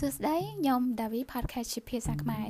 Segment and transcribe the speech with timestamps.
[0.00, 2.46] សួស្តីខ្ញុំ Davi Podcast ជាភាសាខ្មែរ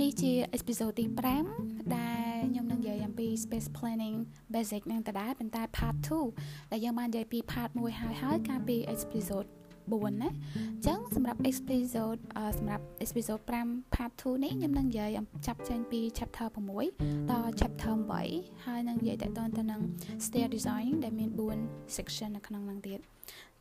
[0.00, 1.04] នេះជា episode ទី
[1.50, 4.16] 5ដែលខ្ញុំនឹងនិយាយអំពី space planning
[4.54, 5.94] basic នឹងដដែលប៉ុន្តែ part
[6.34, 9.48] 2ដែលយើងបាននិយាយពី part 1ហើយហើយកាលពី episode
[9.84, 12.20] 4ណាអញ្ចឹងសម្រាប់ episode
[12.58, 15.10] សម្រាប់ episode 5 part 2នេះខ្ញុំនឹងនិយាយ
[15.46, 16.48] ចាប់ចេញពី chapter
[16.90, 17.94] 6ដល់ chapter
[18.30, 19.80] 8ហើយនឹងនិយាយតទៅទៅនឹង
[20.26, 21.30] stair design ដែលមាន
[21.62, 22.98] 4 section នៅក្នុងហ្នឹងទៀត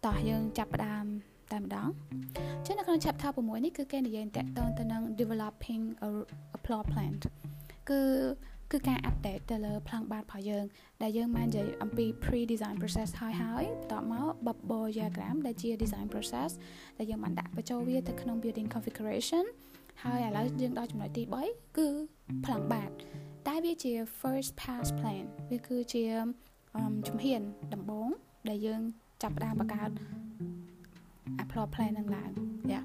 [0.06, 1.08] តោះយើងចាប់ផ្ដើម
[1.52, 1.90] តែម្ដង
[2.66, 6.10] ចឹងនៅក្នុង chapter 6នេះគឺគេនិយាយតាក់ទងទៅនឹង developing a,
[6.58, 7.14] a floor plan
[7.90, 8.02] គឺ
[8.72, 10.66] គឺការ update ទៅលើ plan បាតរបស់យើង
[11.02, 16.50] ដែលយើងបាននិយាយអំពី pre design process ហើយហើយបន្ទាប់មក bubble diagram ដែលជា design process
[16.98, 19.46] ដែលយើងបានដាក់បញ្ចូលវាទៅក្នុង building configuration
[20.04, 21.88] ហើយឥឡូវយើងដល់ចំណុចទី3គឺ
[22.44, 22.92] plan បាត
[23.48, 26.04] តែវាជា first pass plan វាគឺជា
[27.08, 27.42] ជំហាន
[27.74, 28.10] ដំបូង
[28.50, 28.82] ដែលយើង
[29.22, 29.92] ចាប់ផ្ដើមបង្កើត
[31.43, 32.31] upload plan នឹងឡើង
[32.73, 32.83] យ៉ា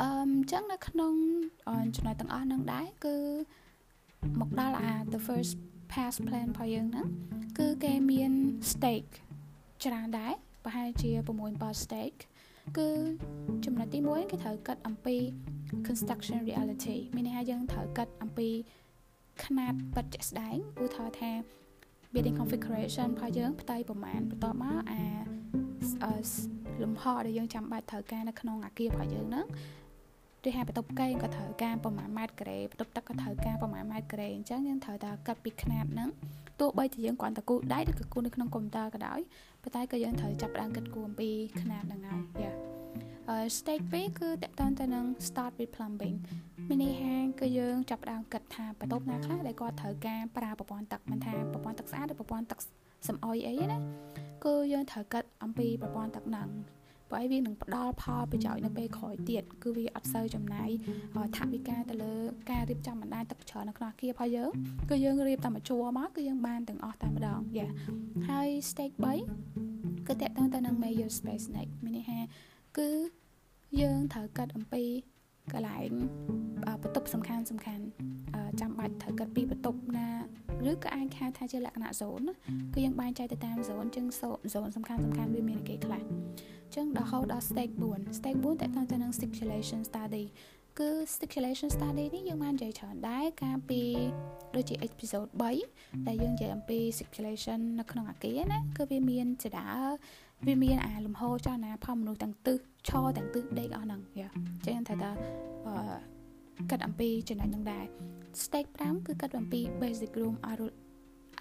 [0.00, 1.14] អឺអញ្ចឹងនៅក្នុង
[1.96, 3.16] ចំណុចទាំងអស់ហ្នឹងដែរគឺ
[4.40, 5.52] មកដល់អា the first
[5.92, 7.08] pass plan របស់យើងហ្នឹង
[7.58, 8.32] គឺគេមាន
[8.70, 9.12] stake
[9.84, 10.32] ច្រើនដែរ
[10.64, 11.10] ប្រហែលជា
[11.48, 12.20] 6 stake
[12.78, 12.88] គឺ
[13.64, 15.16] ចំណុចទី1គេត្រូវកាត់អំពី
[15.86, 18.48] construction reality មានន័យថាយើងត្រូវកាត់អំពី
[19.42, 21.30] ຂະຫນາດពិតជាក់ស្ដែងឧទាហរណ៍ថា
[22.12, 25.02] building configuration របស់យើងផ្ទៃប្រមាណបន្ទាប់មកអា
[26.82, 29.46] លំហដែលយើងចាំបាច់ត្រូវការនៅក្នុងអាគាររបស់យើងហ្នឹង
[30.46, 36.08] ឬហៅបន្ទប់កេងក៏ត្រូវការប្រមាណម៉ែត្រការ៉េបន្ទប់ទឹកក៏ត្រូវការប្រមាណម៉ែត្រការ៉េអញ្ចឹងយើងត្រូវតែកាត់ពីຂະຫນាតហ្នឹង
[36.60, 39.20] ទោះបីជាយើងគ្រាន់តែគូដៃឬក៏គូនៅក្នុងកុំព្យូទ័រក៏ដោយ
[39.62, 42.52] ប៉ុន្តែក៏យើងត្រូវចាប់ផ្ដើមគិតគូរអំពីຂະຫນាតហ្នឹងហើយយ៉ា
[43.28, 46.16] អឺ stage 2គឺតកតងទៅនឹង start with plumbing
[46.68, 52.58] មានន័យថាគឺយើងចាប់ផ្ដើមគិតថាបន្ទប់ណាខ្លះដែលគាត់ត្រូវការប្រើប្រព័ន្ធទឹកមិនថាប្រព័ន្ធទឹកស្អាតឬប្រព័ន្ធទឹក
[53.08, 53.78] សំអុយអីណា
[54.45, 56.49] គឺយើងត្រូវគិតអំពីប្រព័ន្ធទឹកហ្នឹង
[57.09, 60.69] ព្រោះឯវានឹងផ្ដល់ផលប្រយោជន៍នៅពេលក្រោយទៀតគឺវាអត់សូវចំណាយ
[61.37, 62.13] ថវិកាទៅលើ
[62.51, 64.51] ការរៀបចំបណ្ដាញទឹកច្រើននៅក្នុងអាគាររបស់យើង
[64.89, 67.67] គឺយើងរៀបតែមួយជួរមកគឺយើងបានទាំងអស់តែម្ដងយ៉ា
[68.29, 68.95] ហើយ stage
[69.49, 72.19] 3គឺតកតងទៅនឹង major space next មានន័យថា
[72.77, 72.89] គឺ
[73.81, 74.83] យើងត្រូវកាត់អំពី
[75.53, 75.91] កន្លែង
[76.83, 77.83] បន្ទប់សំខាន់សំខាន់
[78.61, 80.07] ចាំបាច់ត្រូវកាត់ពីបន្ទប់ណា
[80.71, 82.27] ឬក៏អាចហៅថាជាលក្ខណៈ zone
[82.73, 84.05] គឺយើងបែងចែកទៅតាម zone ចឹង
[84.53, 86.03] zone សំខាន់សំខាន់វាមានគេខ្លះ
[86.75, 90.25] ចឹងរហូតដល់ stage 4 stage 4តើតើទៅនឹង stipulation study
[90.79, 93.81] គឺ stipulation study នេះយើងបាននិយាយច្រើនដែរកាលពី
[94.55, 95.29] ដូចជា episode
[95.67, 99.67] 3ដែលយើងនិយាយអំពី stipulation នៅក្នុងអាគារណាគឺវាមានចដា
[100.47, 102.57] វាមានអាលំហចលនាផលមនុស្សទាំងទិស
[102.89, 104.29] ឈរទាំងទិសដេកអស់ហ្នឹងយ៉ា
[104.65, 105.11] ចឹងថាតើ
[105.67, 105.75] អឺ
[106.69, 107.85] កាត់អំពីចំណុចហ្នឹងដែរ
[108.43, 110.35] stage 5គឺកាត់អំពី basic room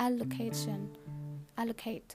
[0.07, 0.81] allocation
[1.61, 2.11] allocate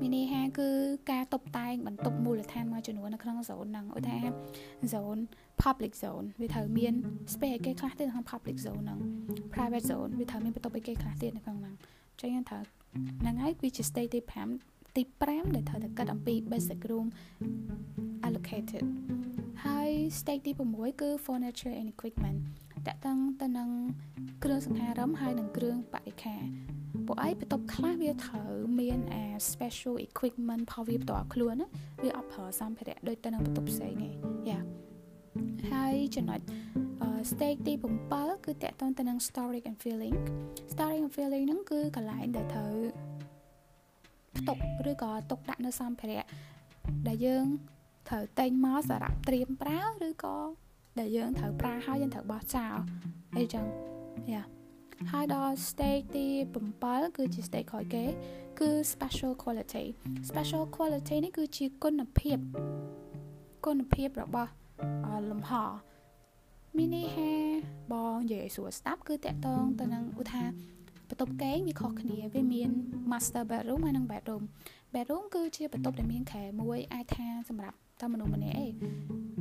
[0.00, 0.68] មានន័យថាគឺ
[1.10, 4.38] ការតុបតែងបន្ទប់មូលដ្ឋានមួយចំនួននៅក្នុង zone ហ្នឹងឧទាហរណ៍
[4.92, 5.20] zone
[5.62, 6.94] public zone វាត្រូវមាន
[7.34, 9.00] space ឲ្យគេខ្លះទៀតនៅក្នុង public zone ហ្នឹង
[9.54, 11.74] private zone វាត្រូវមានបន្ទប់ឲ្យគេខ្លះទៀតនៅក្នុងហ្នឹង
[12.20, 12.62] ចឹងយើងត្រូវ
[13.20, 17.06] ហ្នឹងហើយវាជា state ទី5 ទី5ដែលត្រូវតែកាត់អំពី basic room
[18.26, 18.84] allocated
[19.64, 22.38] ហើយ stage ទី6គឺ furniture and equipment
[22.86, 23.70] តកតឹងទៅនឹង
[24.44, 26.42] គ្រឿងសង្ហារឹមហើយនិងគ្រឿងបរិក្ខារ
[27.06, 31.66] ពួកឯងបន្ទប់ខ្លះវាត្រូវមានអា special equipment ផលវាផ្ទាល់ខ្លួនណា
[32.02, 34.10] វាអត់ប្រើសម្ភារៈដូចទៅនឹងបន្ទប់ផ្សេងទេ
[34.50, 34.60] យ៉ា
[35.70, 36.40] ហើយចំណុច
[37.30, 37.72] stage ទី
[38.10, 40.16] 7គឺតកតងទៅនឹង storage and filling
[40.72, 42.74] storage and filling ហ្នឹងគឺកន្លែងដែលត្រូវ
[44.38, 44.56] ផ្ទុក
[44.90, 46.24] ឬក៏ទុកដាក់នៅសម្ភារៈ
[47.08, 47.44] ដែលយើង
[48.08, 50.36] ត្រូវតែងមកសម្រាប់ត្រៀមប្រើឬក៏
[50.98, 52.76] ដែលយើងត្រូវប្រើហើយយើងត្រូវបោះចោល
[53.36, 53.64] អីចឹង
[54.32, 54.42] យ៉ា
[55.12, 56.26] ហើយដល់ stage ទី
[56.72, 58.04] 7គឺជា stage ក្រោយគេ
[58.60, 59.86] គឺ special quality
[60.28, 62.38] special quality នេះគឺជាគុណភាព
[63.66, 64.50] គុណភាពរបស់
[65.30, 65.52] លំហ
[66.76, 67.32] មីនីហា
[67.92, 70.56] បងនិយាយស្រួលស្ដាប់គឺតកតងទៅនឹងឧទាហរណ៍
[71.12, 72.70] បន្ទប់កេងវាខុសគ្នាវាមាន
[73.10, 74.42] master bedroom ហើយនិង bedroom
[74.94, 78.72] bedroom គឺជាបន្ទប់ដែលមានខែមួយអាចថាសម្រាប់តែមនុស្សម្នាក់ឯង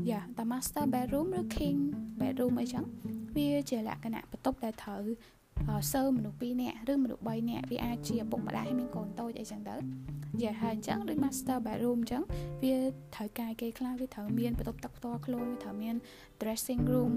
[0.09, 1.77] យ៉ាតែ master bedroom ឬ king
[2.21, 2.85] bedroom អីចឹង
[3.35, 5.03] វាជាលក្ខណៈបន្ទប់ដែលត្រូវ
[5.93, 9.75] សើមនុស្ស2នាក់ឬមនុស្ស3នាក់វាអាចជាឪពុកម្ដាយមានកូនតូចអីចឹងទៅ
[10.41, 12.23] យ៉ាហើយអញ្ចឹងដូច master bedroom អញ្ចឹង
[12.63, 12.75] វា
[13.15, 15.95] ត្រូវការគេខ្លះវាត្រូវមានបន្ទប់ទឹកផ្ទាល់ខ្លួនវាត្រូវមាន
[16.41, 17.11] dressing room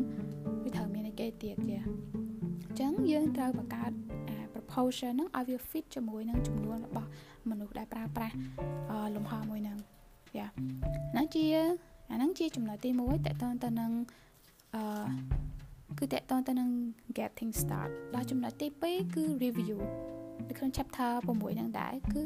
[0.63, 1.83] វាត្រូវមានអីគេទៀតយ៉ា
[2.69, 3.93] អញ្ចឹងយើងត្រូវបង្កើត
[4.75, 7.09] អា proportion ហ្នឹងឲ្យវា fit ជាមួយនឹងចំនួនរបស់
[7.51, 8.35] មនុស្សដែលប្រើប្រាស់
[9.17, 9.79] លំហមួយហ្នឹង
[10.39, 10.47] យ៉ា
[11.13, 11.45] ហ្នឹងជា
[12.11, 13.93] អាហ្នឹងជាចំណុចទី1តកតទៅនឹង
[14.75, 14.83] អឺ
[15.99, 16.69] គឺតកតទៅនឹង
[17.19, 19.79] getting start ដល់ចំណុចទី2គឺ review
[20.49, 22.25] នៅក្នុង chapter 6ហ្នឹងដែរគឺ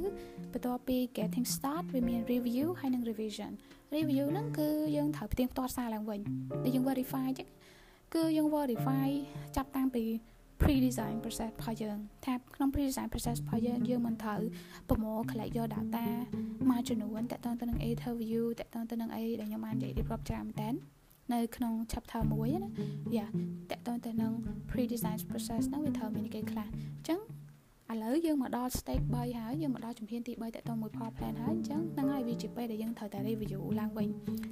[0.52, 3.52] បន្ទាប់ពី getting start វាមាន review ហើយនិង revision
[3.96, 6.20] review ហ្នឹងគឺយើងត្រូវផ្ទៀងផ្ទាត់សារឡើងវិញ
[6.64, 7.48] ដូចយើង verify អញ្ចឹង
[8.14, 9.08] គឺយើង verify
[9.56, 10.04] ចាប់តាំងពី
[10.60, 14.40] pre design process របស់យើងថាក្នុង pre design process របស់យើងយើងមិនត្រូវ
[14.88, 16.06] ប្រមូល collect យក data
[16.70, 20.70] មួយចំនួនតកតងទៅនឹង interview តកតងទៅនឹងអីដែលខ្ញុំបាននិយាយរៀបរាប់ច្រើនមែនតើ
[21.34, 22.70] នៅក្នុង chapter 1ណា
[23.16, 23.26] យ៉ា
[23.70, 24.32] តកតងទៅនឹង
[24.70, 27.20] pre design process ហ្នឹងវាត្រូវមានគេខ្លះអញ្ចឹង
[27.92, 34.08] ឥឡូវយើងមកដល់ stage 3ហើយយើងមកដល់ជំហានទី3តកតងមួយ power plan ហើយអញ្ចឹងហ្នឹងហើយវាជាពេលដែលយើងត្រូវតែ review ឡើងវិញ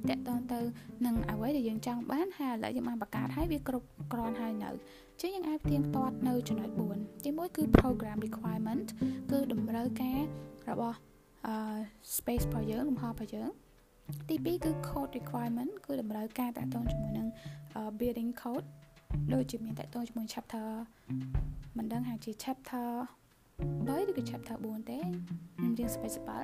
[0.09, 0.59] តកតងទៅ
[1.05, 4.69] នឹងអ្វីដែលយើងចង់បានហើយឥឡូវយើងបានបង្កើតហើយវាគ្រប់គ្រាន់ហើយនៅ
[5.21, 8.87] ចឹងយើងអាចផ្ទៀងផ្ទាត់នៅចំណុច4ទី1គឺ program requirement
[9.31, 10.19] គឺតម្រូវការ
[10.69, 10.97] របស់
[12.17, 13.49] space របស់យើងលំហរបស់យើង
[14.29, 17.27] ទី2គឺ code requirement គឺតម្រូវការតាក់ទងជាមួយនឹង
[17.99, 18.67] building code
[19.33, 20.67] ដូចជាមានតាក់ទងជាមួយ chapter
[21.77, 22.89] មិនដឹងថាជា chapter
[23.87, 24.99] 3ឬក៏ chapter 4ទេ
[25.55, 26.43] ខ្ញុំរៀន specify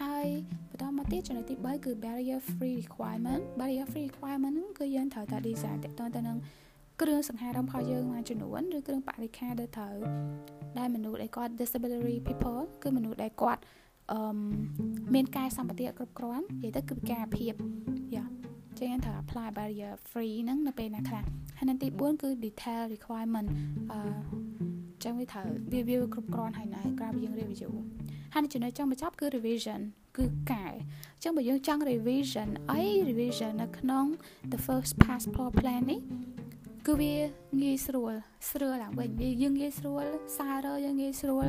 [0.00, 0.26] ហើយ
[0.70, 6.38] បន្តមកទៀតចំណុចទី3គឺ barrier free requirement barrier free requirement គឺយើងត្រូវតែ design តាក់ទងទៅនឹង
[7.00, 9.96] គ្រឿងសង្ហារឹមរបស់យើងមួយចំនួនឬគ្រឿងបរិក្ខារដែលត្រូវ
[10.78, 13.60] ដែលមនុស្សដែលគាត់ disability people គឺមនុស្សដែលគាត់
[14.12, 14.20] អឺ
[15.14, 17.54] មានកាយសម្បត្តិគ្រប់គ្រាន់និយាយទៅគឺពិការភាព
[18.14, 18.24] យ៉ា
[18.78, 21.24] ចឹងត្រូវ apply barrier free ហ្នឹងនៅពេលណាខ្លះ
[21.58, 23.48] ហើយនៅទី4គឺ detail requirement
[23.92, 24.00] អឺ
[25.04, 27.70] ចឹងវាត្រូវវាវាគ្រប់គ្រាន់ហើយណាក្រៅពីយើង review
[28.34, 29.80] ហើយចំណុចចុងបញ្ចប់គឺ revision
[30.16, 34.06] គឺកែអញ្ចឹងបើយើងចង់ revision អី revision នៅក្នុង
[34.52, 36.00] the first pass floor plan នេះ
[36.88, 37.14] គឺវា
[37.62, 38.12] ងាយស្រួល
[38.50, 40.04] ស្រួលឡើងវិញវាយើងងាយស្រួល
[40.36, 41.46] សារយើងងាយស្រួល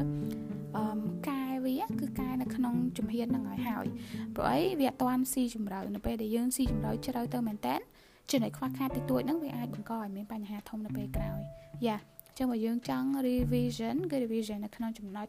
[0.78, 0.86] អឺ
[1.28, 3.86] កែវាគឺកែនៅក្នុងជំហានហ្នឹងហើយហើយ
[4.36, 7.76] ព្រោះអីវាអត់តាន់ស៊ីជម្រៅនៅពេលដែលយើងស៊ីជម្រៅជ្រៅទៅមែនតើ
[8.32, 11.40] ចំណុចខ្វះខាតតិចតួចហ្នឹងវាអាចបង្កឲ្យមានបញ្ហាធំនៅពេលក្រោយ
[11.88, 11.98] យ៉ា
[12.38, 15.28] ចឹងបើយើងចង់ revision គឺ revision នៅក្នុងចំណុច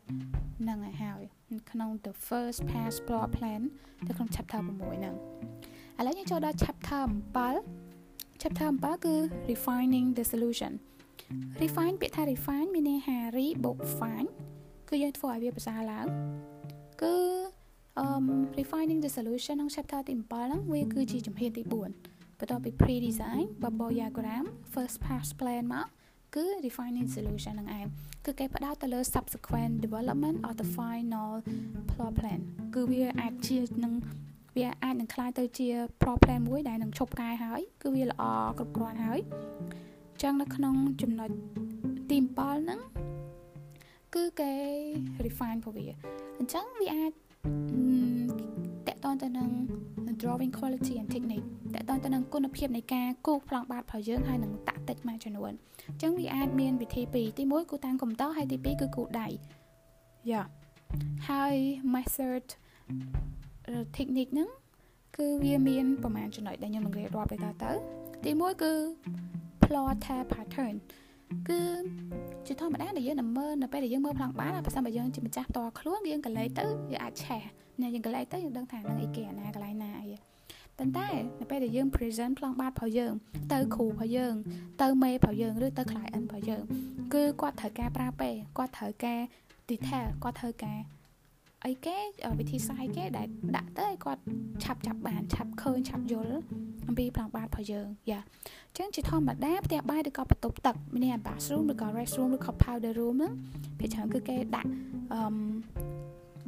[0.61, 1.23] ហ្នឹងហើយហើយ
[1.71, 3.63] ក្នុង the first pass floor plan
[4.09, 5.15] នៅក្នុង chapter 6ហ្នឹង
[5.99, 7.03] ឥឡូវយើងចូលដល់ chapter
[7.37, 7.86] 7
[8.47, 9.17] chapter 7គឺ
[9.51, 10.73] refining the solution
[11.63, 14.29] refine ពាក្យថា refine មានន័យថា re បូក fine
[14.89, 16.07] គឺយើងធ្វើឲ្យវាប្រសើរឡើង
[17.03, 17.15] គឺ
[17.99, 18.09] អឺ
[18.59, 25.87] refining the solution ក្នុង chapter ទី7ហ្នឹងវាគឺជាជំហានទី4បន្ទាប់ពី pre design bubble diagram first pass plan មក
[26.35, 27.87] គឺ refining solution ហ្នឹងឯង
[28.25, 31.33] គឺគេផ្ដោតទៅលើ subsequent development of the final
[31.91, 32.41] floor plan
[32.75, 33.95] គឺវាអាចជានឹង
[34.56, 35.68] វាអាចនឹងคล้ายទៅជា
[36.02, 38.24] problem មួយដែលនឹងឈប់កែហើយគឺវាល្អ
[38.58, 39.20] គ្រប់គ្រាន់ហើយ
[40.10, 41.30] អញ្ចឹងនៅក្នុងចំណុច
[42.10, 42.80] ទី7ហ្នឹង
[44.16, 44.52] គឺគេ
[45.26, 45.86] refine ពួកវា
[46.40, 47.12] អញ្ចឹងវាអាច
[48.88, 49.50] តកតងទៅនឹង
[50.22, 55.52] drawing quality and technique តកតងទៅនឹងគុណភាពនៃការគូសប្លង់បាតរបស់យើងហើយនឹងតាក់ទិចមួយចំនួន
[55.90, 59.28] អញ្ចឹងវាអាចមានវិធីពីរទី1គូតាំងកុំព្យូទ័រហើយទី2គឺគូដៃ
[60.32, 60.44] យ៉ា
[61.30, 61.56] ហើយ
[61.94, 62.46] method
[63.97, 64.49] technique ហ្នឹង
[65.17, 67.71] គឺវាមានប្រហែលចំណុចដែលខ្ញុំនឹងរៀបរាប់ទៅតទៅ
[68.25, 68.73] ទី1គឺ
[69.63, 70.77] plot tab pattern
[71.49, 71.61] គឺ
[72.47, 77.43] ជាធម្មតាដែលយើងនឹងមើលនៅពេលដែលយើងមើលប្លង់បានបើសិនបើយើងជាម្ចាស់ផ្ទាល់ខ្លួនយើងកលេចទៅយើងអាចឆេះ
[77.81, 80.09] អ្នកយើងកលេចទៅយើងដឹងថានឹងអីគេអាណាកន្លែងណាអី
[80.79, 81.09] ប៉ុន្តែ
[81.41, 83.13] នៅពេលដែលយើង present ប្លង់បាតរបស់យើង
[83.53, 84.35] ទៅគ្រូរបស់យើង
[84.83, 86.63] ទៅមេរបស់យើងឬទៅ client របស់យើង
[87.15, 89.21] គឺគាត់ត្រូវការប្រើពេលគាត់ត្រូវការ
[89.69, 90.79] detail គាត់ត្រូវការ
[91.67, 91.99] អីគេ
[92.39, 94.23] វិធីសាស្ត្រគេដែលដាក់ទៅឲ្យគាត់
[94.65, 96.39] ឆាប់ចាប់បានឆាប់ឃើញឆាប់យល់
[96.89, 103.33] អំពីប្លង់បាតរបស់យើងយ៉ាអញ្ចឹងជាធម្មតាផ្ទះបាយឬក៏បន្ទប់ទឹកមាន bathroom ឬក៏ restroom ឬក៏ powder room ហ្នឹង
[103.79, 104.71] ភាគច្រើនគឺគេដាក់
[105.13, 105.21] អឺ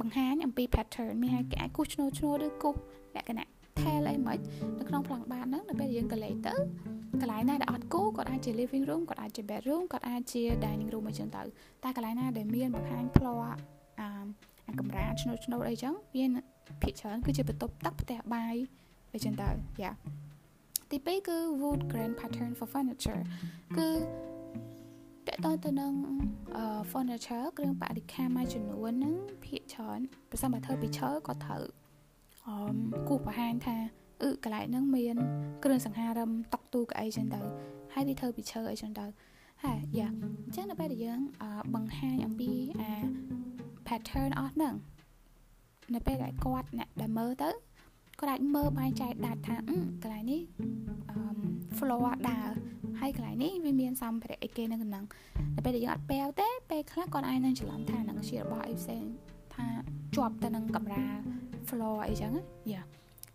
[0.00, 2.74] បង្ហាញអំពី pattern មានឲ្យគេអាចគូសឈ្នួលឈ្នួលឬគូស
[3.16, 3.48] លក្ខណៈ
[3.80, 4.38] tail អីមិន
[4.78, 6.54] នៅក្នុងប្លង់បាតហ្នឹងនៅពេលយើងកលេសទៅ
[7.20, 11.42] កន្លែងណាដែលអត់គូគាត់អាចជា living room គាត់អាចជា bedroom គាត់អាចជា dining room អីចឹងទៅ
[11.84, 13.52] តែកន្លែងណាដែលមានបង្ហាញផ្ល័អឺ
[14.00, 14.10] អា
[14.80, 16.24] កម្រាលឆ្នូតឆ្នូតអីចឹងវា
[16.82, 18.54] ភាគច្រើនគឺជាបន្ទប់ទឹកផ្ទះបាយ
[19.14, 19.48] អីចឹងទៅ
[19.82, 19.92] យ៉ា
[20.90, 23.22] ទី2គឺ wood grain pattern for furniture
[23.76, 23.88] គឺ
[25.26, 25.92] តកតទៅនឹង
[26.90, 31.64] furniture គ្រឿងបរិក្ខារមួយចំនួនហ្នឹងភាគច្រើនប្រសិនបើធ្វើពីឈើក៏ត្រូវ
[32.46, 32.76] អម
[33.08, 33.76] គូបង្ហាញថា
[34.22, 35.16] អឺកន្លែងហ្នឹងមាន
[35.64, 37.40] គ្រឿងសង្ហារឹមតុកទូកអីចឹងទៅ
[37.94, 39.06] ហើយវាធ្វើពីឈើអីចឹងទៅ
[39.64, 40.08] ហើយយ៉ា
[40.46, 41.20] អញ្ចឹងនៅពេលដែលយើង
[41.74, 42.94] បង្ហាញអំពីអា
[43.88, 44.74] pattern អស់ហ្នឹង
[45.94, 47.50] នៅពេលដែលគាត់អ្នកដែលមើលទៅ
[48.20, 49.56] គាត់អាចមើលបែងចែកដាច់ថា
[50.02, 50.40] កន្លែងនេះ
[51.10, 51.18] អឺ
[51.78, 52.50] floor ដើរ
[53.00, 55.04] ហើយកន្លែងនេះវាមានសម្ភារៈអីគេនៅក្នុង
[55.56, 59.04] នៅពេលដែលយើងអត់ពាវទេពេលខ្លះគាត់អាចនឹងច្រឡំថានឹងជារបស់អីផ្សេង
[59.54, 59.66] ថា
[60.16, 61.18] ជាប់ទៅនឹងកម្រាល
[61.68, 62.32] floor អីចឹង
[62.72, 62.82] យ៉ា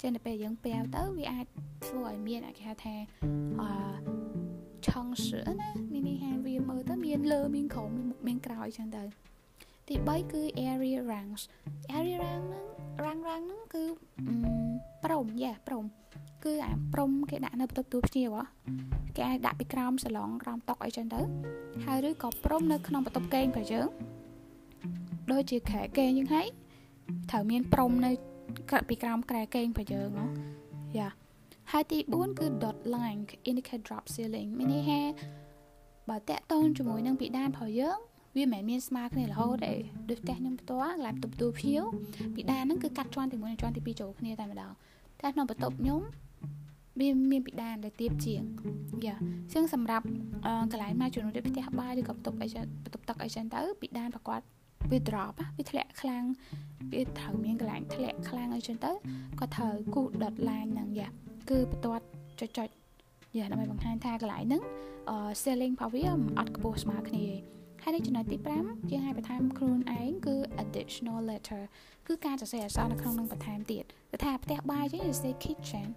[0.02, 1.46] ចឹងនៅពេលយើងពាវទៅវាអាច
[1.86, 2.96] ធ្វើឲ្យមានគេហៅថា
[3.62, 3.70] អឺ
[4.88, 9.04] ឆងស្រណាមានន័យថាវាមើលទៅមានលើមានក្រោមមានមុខមានក្រោយចឹងទៅ
[9.94, 11.44] ទីទី3គឺ area ranks
[11.98, 12.66] area rank ហ្នឹង
[13.04, 13.84] rank rank ហ្នឹងគឺ
[15.04, 15.86] ព្រំយ៉ាព្រំ
[16.44, 18.46] គឺអាព្រំគេដាក់នៅបន្ទប់ទួលភ្ញៀវហ៎
[19.16, 21.22] គេអាចដាក់ពីក្រោមសាឡុងក្រោមតុអីចឹងទៅ
[21.86, 23.88] ហើយឬក៏ព្រំនៅក្នុងបន្ទប់គេងរបស់យើង
[25.32, 26.48] ដូចជាខែគេងយើងហើយ
[27.32, 28.12] ត្រូវមានព្រំនៅ
[28.90, 30.28] ពីក្រោមក្រែគេងរបស់យើងហ៎
[30.98, 31.10] យ៉ា
[31.72, 35.02] ហើយទី4គឺ dot line indicate drop ceiling មានន័យថា
[36.10, 38.00] បើតាក់ទងជាមួយនឹងពីដានរបស់យើង
[38.36, 39.74] វាមិនមែនមានស្មើគ្នារហូតទេ
[40.10, 41.84] ដូចផ្ទះខ្ញុំផ្ទាល់កន្លែងបន្ទប់ទូភៀវ
[42.36, 44.72] ពីដានហ្នឹងគឺកាត់ជាន់ទី1និងជាន់ទី2ចូលគ្នាតែម្ដង
[45.22, 46.02] តែក្នុងបន្ទប់ខ្ញុំ
[47.00, 48.42] វាមានពីដានដែលទៀបជាង
[49.06, 49.16] យ៉ា
[49.54, 50.06] ជាងសម្រាប់
[50.72, 54.42] កន្លែងមកជំនួសដូចផ្ទះបាយឬក៏បន្ទប់អីចឹងបន្ទប់ទឹកអីចឹងទៅពីដានប្រកប
[54.92, 56.24] វា drop វាធ្លាក់ខ្លាំង
[56.92, 58.92] វាត្រូវមានកន្លែងធ្លាក់ខ្លាំងអីចឹងទៅ
[59.40, 61.10] ក៏ត្រូវគូដុតឡាញហ្នឹងយ៉ា
[61.50, 62.06] គឺបន្ទាត់
[62.40, 62.70] ចុចចុច
[63.38, 64.62] យ៉ាដើម្បីបង្ហាញថាកន្លែងហ្នឹង
[65.44, 66.04] selling របស់វា
[66.40, 67.38] អត់ខ្ពស់ស្មើគ្នាទេ
[67.86, 71.62] ហើយចំណុចទី5យើងឲ្យបន្ថែមខ្លួនឯងគឺ additional letter
[72.08, 75.88] គឺការសរសេរអក្សរនៅក្នុងនឹងបន្ថែមទៀតគឺថាផ្ទះបាយចឹងយើងសរសេរ kitchen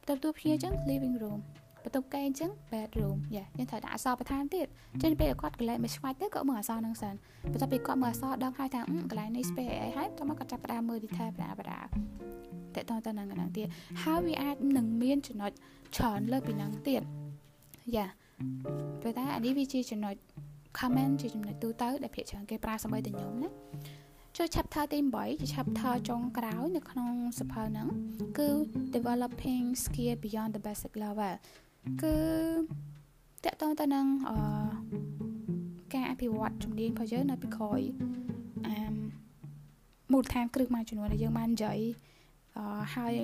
[0.00, 1.40] បន្ទប់ទូភ្ញៀវចឹង living room
[1.84, 4.66] បន្ទប់កេងចឹង bedroom យ៉ាយើងត្រូវដាក់អក្សរបន្ថែមទៀត
[5.02, 7.14] ចឹងពេលគាត់កលែងមកឆ្វាច់ទៅគាត់មើលអក្សរហ្នឹងសិន
[7.52, 13.66] បន្ទាប់ពីគាត់មើលអក្សរដឹងហើយថាកន្លែងនេះ space អីហើយតោះមកគាត់ចាប់ផ្ដើមមើល detail បណ្ដាបណ្ដាតើតើទៅនឹងហ្នឹងទៀត
[14.02, 15.50] ហើយវាអាចនឹងមានចំណុច
[15.96, 17.02] ច្រើនលើពីហ្នឹងទៀត
[17.96, 18.06] យ៉ា
[19.02, 20.14] ប៉ុន្តែអានេះវាជាចំណុច
[20.78, 23.48] comment ជាចំណុចទូទៅដែលភាគច្រើនគេប្រើសម្បីតែខ្ញុំណា
[24.36, 27.88] ចូល chapter ទី8ជា chapter ចុងក្រោយនៅក្នុងសភៅហ្នឹង
[28.38, 28.48] គឺ
[28.94, 31.34] developing skill beyond the basic level
[32.02, 32.16] គឺ
[33.44, 34.38] តកតងទៅនឹងអឺ
[35.94, 37.80] ការអភិវឌ្ឍជំនាញរបស់យើងនៅពីក្រោយ
[38.66, 38.76] អឺ
[40.12, 42.09] មូលដ្ឋានគ្រឹះមួយចំនួនដែលយើងបាននិយាយអឺ
[42.94, 43.14] ហើយ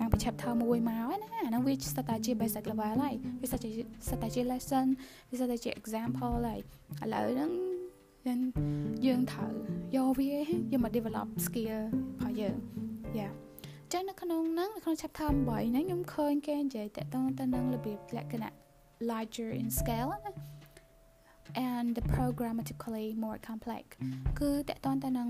[0.00, 3.70] តាំងពី chapter 1មកណាអាហ្នឹងវាស្ទើរតែជា basic level ហើយវាស្ទើរជា
[4.06, 4.86] ស្ទើរតែជា lesson
[5.30, 6.60] វាស្ទើរតែជា example ហើយ
[7.02, 7.50] ឥឡូវហ្នឹង
[8.26, 8.40] យើង
[9.06, 9.52] យើងត្រូវ
[9.96, 10.40] យកវាយ
[10.72, 12.56] កមក develop skill របស់យើង
[13.18, 13.28] យ៉ា
[13.92, 18.52] ចឹងនៅក្នុងហ្នឹងនៅក្នុង chapter 8ហ្នឹងខ្ញុំឃើញគេនិយាយតកតងទៅនឹងរបៀបលក្ខណៈ
[19.10, 20.32] larger in scale ណា
[21.72, 23.84] and programmatically more complex
[24.38, 25.28] គឺតកតងទៅនឹង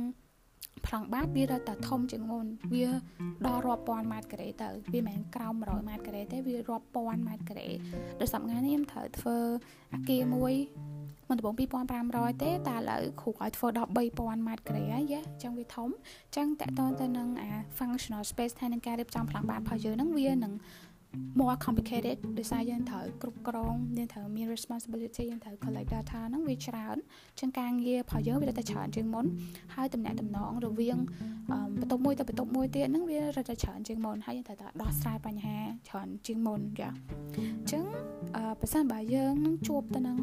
[0.86, 2.86] ប្លង់បាតវារត់តែធំជាងមុនវា
[3.46, 7.68] ដល់រាប់ពាន់ម៉ែត្រការ៉េទៅវាមិនមែនក្រោម100ម៉ែត្រការ៉េទេវារាប់ពាន់ម៉ែត្រការ៉េ
[8.18, 9.36] ដល់សម្ងាត់នេះខ្ញុំត្រូវធ្វើ
[9.94, 10.54] អាគារមួយ
[11.28, 11.54] មិនដំបង
[11.98, 20.52] 2500ទេតែឥឡូវគ្រូឲ្យធ្វើដល់3000ម៉ែត្រការ៉េហើយយ៉ាអញ្ចឹងវាធំអញ្ចឹងតកតទៅនឹងអា functional space ថានឹងការរៀបចំប្លង់បាតរបស់យើងហ្នឹងវានឹង
[21.38, 26.96] more complicated ដោយសារយើងត្រូវគ្រប់គ្រងយើងត្រូវមាន responsibility យើងត្រូវ collect data ហ្នឹងវាច្រើន
[27.38, 29.26] ជាងការងាររបស់យើងវារត់តែច្រើនជាងមុន
[29.74, 30.98] ហើយតំណែងតំណងរវាង
[31.80, 35.58] បន្ទប់មួយទៅបន្ទប់មួយទៀតហ្នឹងវារត់តែច្រើនជាងមុនហើយយើងត្រូវតែដោះស្រាយបញ្ហា
[35.88, 36.88] ច្រើនជាងមុនចា
[37.36, 37.84] អញ្ចឹង
[38.60, 40.16] បើសិនបើយើងនឹងជួបទៅនឹង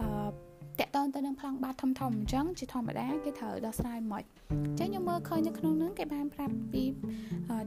[0.00, 0.49] អឺ
[0.80, 6.82] តកតងទៅនឹងប្លង់បាតធំធំអញ្ចឹងជាធម្មតាគេត្រូវដោះស្រាយមិនអញ្ចឹងខ្ញុំមើលឃើញនៅក្នុងហ្នឹងគេបានប្រាប់ពី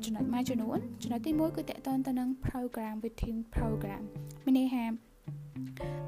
[0.06, 4.04] ចំណុចមួយចំនួនចំណុចទី1គឺតកតងទៅនឹង program within program
[4.46, 4.84] មានន័យថា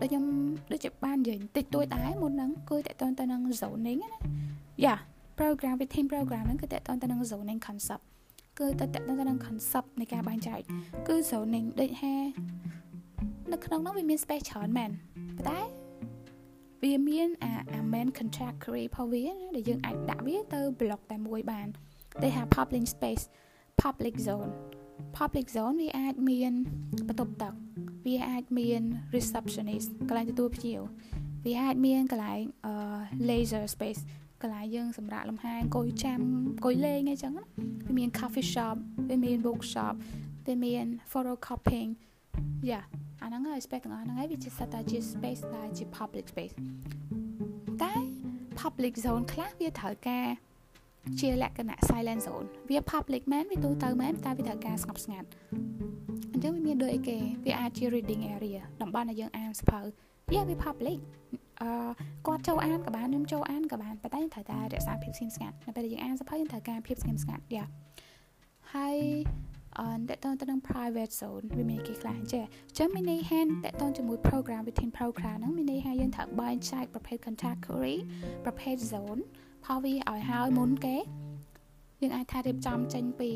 [0.02, 0.26] ដូចខ្ញុំ
[0.72, 4.12] ដូចជាបាននិយាយតិចតួចដែរមុនហ្នឹងគឺតកតងទៅនឹង zoning ណា
[4.86, 4.96] យ៉ា
[5.40, 8.04] program within program ហ្នឹងគឺតកតងទៅនឹង zoning concept
[8.60, 10.60] គឺតកតងទៅនឹង concept នៃការបែងចែក
[11.08, 12.14] គឺ zoning ដូចថា
[13.52, 14.92] នៅក្នុងនោះវាមាន space ច្រើនមែន
[15.38, 15.85] ប៉ុន្តែ
[16.86, 19.26] វាមានអាអា main category របស់វា
[19.56, 21.68] ដែលយើងអាចដាក់វាទៅ block តែមួយបាន
[22.22, 23.24] គេហៅ public space
[23.82, 24.52] public zone
[25.18, 26.54] public zone វាអាចមាន
[27.08, 27.54] បន្ទប់ទឹក
[28.06, 28.82] វាអាចមាន
[29.16, 30.82] receptionist កន្លែងទទួលភ្ញៀវ
[31.46, 32.42] វាអាចមានកន្លែង
[33.30, 34.02] laser space
[34.42, 36.20] កន្លែងយើងសម្រាប់លំហែអង្គុយចាំ
[36.54, 38.76] អង្គុយលេងអីចឹងវាមាន coffee shop
[39.10, 39.94] វាមាន book shop
[40.48, 41.92] វាមាន photocopying
[42.72, 42.82] យ៉ា
[43.24, 46.56] អាហ្នឹងហើយ space ទាំងអស់ហ្នឹងហើយវាជាសត្វតែជា space ដែលជា public space
[47.84, 47.94] តែ
[48.62, 50.28] public zone ខ្លះវាត្រូវការ
[51.20, 55.28] ជាលក្ខណៈ silent zone វា public មែនវាទូទៅមែនតែវាត្រូវការស្ងប់ស្ងាត់
[56.34, 59.80] អញ្ចឹងវាមានដូចអីគេវាអាចជា reading area តំបន់ដែលយើងអានសភៅ
[60.32, 61.00] វាវា public
[61.62, 61.70] អឺ
[62.28, 67.66] គាត់ចូលអានក៏បានខ្ញុំចូលអានក៏បានប៉ុន្តែត្រូវតែរក្សាភាពស្ងៀមស្ងាត់នៅពេលដែលយើងអានសភៅយើងត្រូវការភាពស្ងៀមស្ងាត់យ៉ា
[68.74, 69.55] ហើយអឺ
[70.10, 77.96] តកតងទៅនឹង private zone វាមានគេខ្លះអញ្ចឹងអញ្ចឹងមានន័យថាតកតងជាមួយ program within program ហ្នឹងមានន័យថាយើងត្រូវបែងចែកប្រភេទ category
[78.46, 79.22] ប្រភេទ zone
[79.66, 80.98] ផលវាឲ្យហើយមុនគេ
[82.02, 83.32] យើងអាចថារៀបចំចេញពី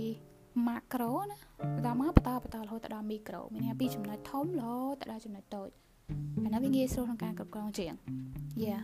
[0.67, 1.37] macro ណា
[1.75, 5.69] បន្តមកបន្តបន្តរហូតដល់ micro មានថាពីចំណុចធំរហូតដល់ចំណុចតូច
[6.43, 7.93] អានោះវាងាយស្រួលក្នុងការគ្រប់គ្រងជាង
[8.65, 8.81] Yeah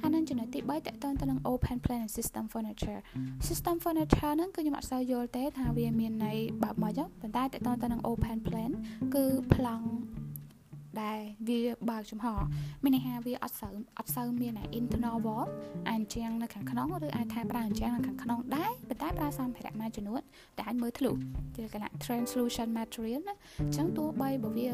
[0.00, 3.00] ហើយនឹងចំណុចទី3តកតងទៅនឹង open plan and system furniture
[3.48, 8.70] system furniture ហ្នឹងគឺខ្ញុំអត់សូវយល់ទេថាវាមានន័យបែបម៉េចប៉ុន្តែតកតងទៅនឹង open plan
[9.14, 9.86] គឺប្លង់
[11.02, 11.18] ដែល
[11.48, 12.26] វាបើកចំហ
[12.82, 15.48] មានន័យថាវាអត់សូវអត់សូវមាន internal wall
[15.90, 20.22] អញ្ចឹងនៅខាងក្នុងឬអាចថាប្រើអញ្ចឹងនៅខាងក្នុងដែរប៉ុន្តែប្រើសម្ភារៈមួយចំនួន
[20.58, 21.14] ដែលអាចមើលធ្លុះ
[21.54, 24.68] ជាលក្ខណៈ translucent material ណាអញ្ចឹងទោះបីបើវា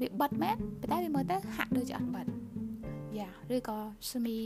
[0.00, 2.26] វាបិទមែនប៉ុន្តែវាមើលទៅហាក់ដូចជាអត់បិទ
[3.18, 3.78] យ៉ាឬក៏
[4.10, 4.38] semi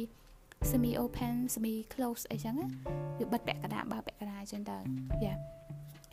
[0.70, 2.56] semi open semi close អីចឹង
[3.18, 4.78] វាបិទពាក់កណ្ដាលបើពាក់កណ្ដាលអញ្ចឹងទៅ
[5.24, 5.34] យ៉ា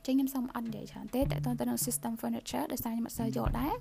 [0.06, 3.76] ចឹងខ្ញុំសូមអត់និយាយច្រើនទេតើតើទៅនឹង system furniture ដោយសារខ្ញុំអត់សូវយល់ដែរ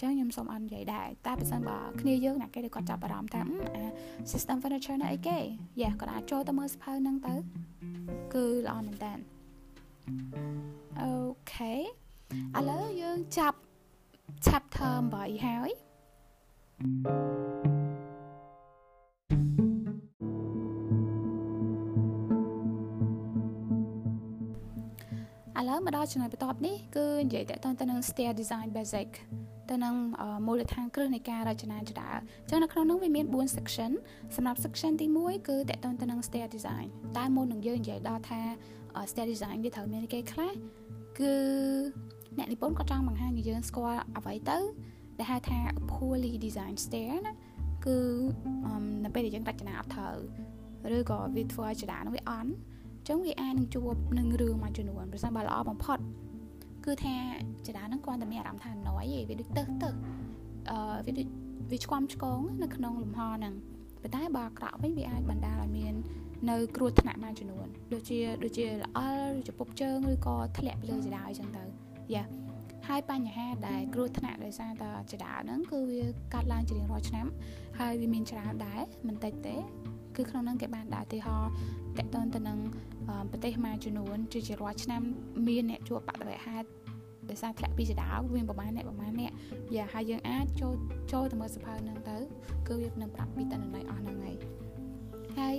[0.00, 3.42] ចឹងខ្ញុំសូមអត់និយាយដែរតែបើសិនបើគ្នាយើងណាគេគាត់ចាប់អារម្មណ៍ថា
[3.76, 3.84] អា
[4.32, 5.38] system furniture នៅអីគេ
[5.82, 7.34] យ៉ាគាត់អាចចូលទៅមើលសភៅហ្នឹងទៅ
[8.34, 9.12] គឺល្អមែនតើ
[11.00, 11.12] អូ
[11.52, 11.80] ខេឥ
[12.68, 13.58] ឡូវយើងចាប់
[14.46, 15.70] chapter 8ហើយ
[19.30, 19.69] thank you
[25.60, 29.08] ឥឡូវមកដល់ចំណុចបន្ទាប់នេះគឺនិយាយតទៅទៅនឹង stair design basic
[29.70, 29.94] ទៅនឹង
[30.46, 33.90] មូលដ្ឋានគ្រឹះនៃការរចនាចរាអញ្ចឹងនៅក្នុងនោះវាមាន4 section
[34.36, 36.86] សម្រាប់ section ទី1គឺតទៅទៅនឹង stair design
[37.16, 38.40] តែមុននឹងយើងនិយាយដល់ថា
[39.10, 40.52] stair design វាត្រូវមានគេខ្លះ
[41.18, 41.34] គឺ
[42.38, 44.58] អ្នកនិពន្ធគាត់ចង់បង្ហាញឲ្យយើងស្គាល់អ្វីទៅ
[45.18, 45.58] ដែលហៅថា
[45.90, 47.32] poorly designed stair ណា
[47.86, 47.98] គឺ
[49.04, 50.16] នៅពេលដែលយើងរចនាអត់ត្រូវ
[50.96, 52.50] ឬក៏វាធ្វើឲ្យចរានោះវាអន់
[53.08, 55.98] ចឹងវាអាចនឹងជួបនឹងរឿងមួយចំនួនប្រសិនបើល្អបំផុត
[56.84, 57.16] គឺថា
[57.66, 59.90] ចរាហ្នឹងគាត់តែមានអារម្មណ៍ថាណយឯងវាដូចទៅទៅ
[60.70, 61.26] អឺវាដូច
[61.70, 63.54] វាឆ្កំឆ្កងនៅក្នុងលំហហ្នឹង
[64.02, 65.94] ប៉ុន្តែបើអាក្រក់វិញវាអាចបណ្ដាលឲ្យមាន
[66.50, 71.64] នៅគ្រោះថ្នាក់មួយចំនួនដូចជាដូចជាល្អិលឬជពុកជើងឬក៏ធ្លាក់លើចរាអញ្ចឹងទៅ
[72.14, 72.24] យ៉ា
[72.88, 76.02] ហើយបញ្ហាដែលគ្រោះថ្នាក់ដោយសារតែចរាហ្នឹងគឺវា
[76.32, 77.26] កាត់ឡើងជារៀងរាល់ឆ្នាំ
[77.78, 79.56] ហើយវាមានច្រើនដែរមិនតិចទេ
[80.16, 81.50] គឺក្នុងហ្នឹងគេបានដាក់ឧទាហរណ៍
[81.98, 82.58] តកតនទៅនឹង
[83.30, 85.02] ប្រទេសមួយចំនួនជាជារាល់ឆ្នាំ
[85.48, 86.68] មានអ្នកជួបបដិវហេតុ
[87.30, 89.32] ដោយសារធ្លាក់ពីចដាវាប្រហែលអ្នកប្រហែលអ្នក
[89.74, 90.74] យ៉ាហើយយើងអាចចូល
[91.12, 92.16] ចូលទៅមើលសភៅហ្នឹងទៅ
[92.68, 94.36] គឺវានឹងប្រាប់ពីតនន័យអស់ហ្នឹងហើយ
[95.38, 95.56] ហើយ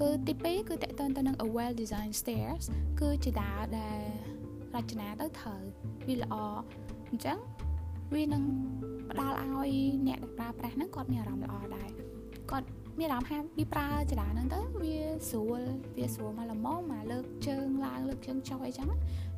[0.00, 2.64] គឺទី2គឺតកតនទៅនឹង a well designed stairs
[3.00, 4.00] គឺជាដាដែល
[4.74, 5.62] រចនាទៅត្រូវ
[6.06, 6.34] វាល្អ
[7.10, 7.38] អញ្ចឹង
[8.14, 8.42] វានឹង
[9.10, 9.70] ផ្ដល់ឲ្យ
[10.08, 11.88] អ្នកដែលប្រើប្រាស់ហ្នឹងគាត់មានអារម្មណ៍ល្អដែរ
[12.50, 12.68] គាត់
[12.98, 14.96] មានអារម្មណ៍ថាវាប្រើចរាហ្នឹងទៅវា
[15.30, 15.60] ស្រួល
[15.96, 18.88] វាស្រួលមកល្មមមកលើកជើងឡើងលើកជើងចុះអីចឹង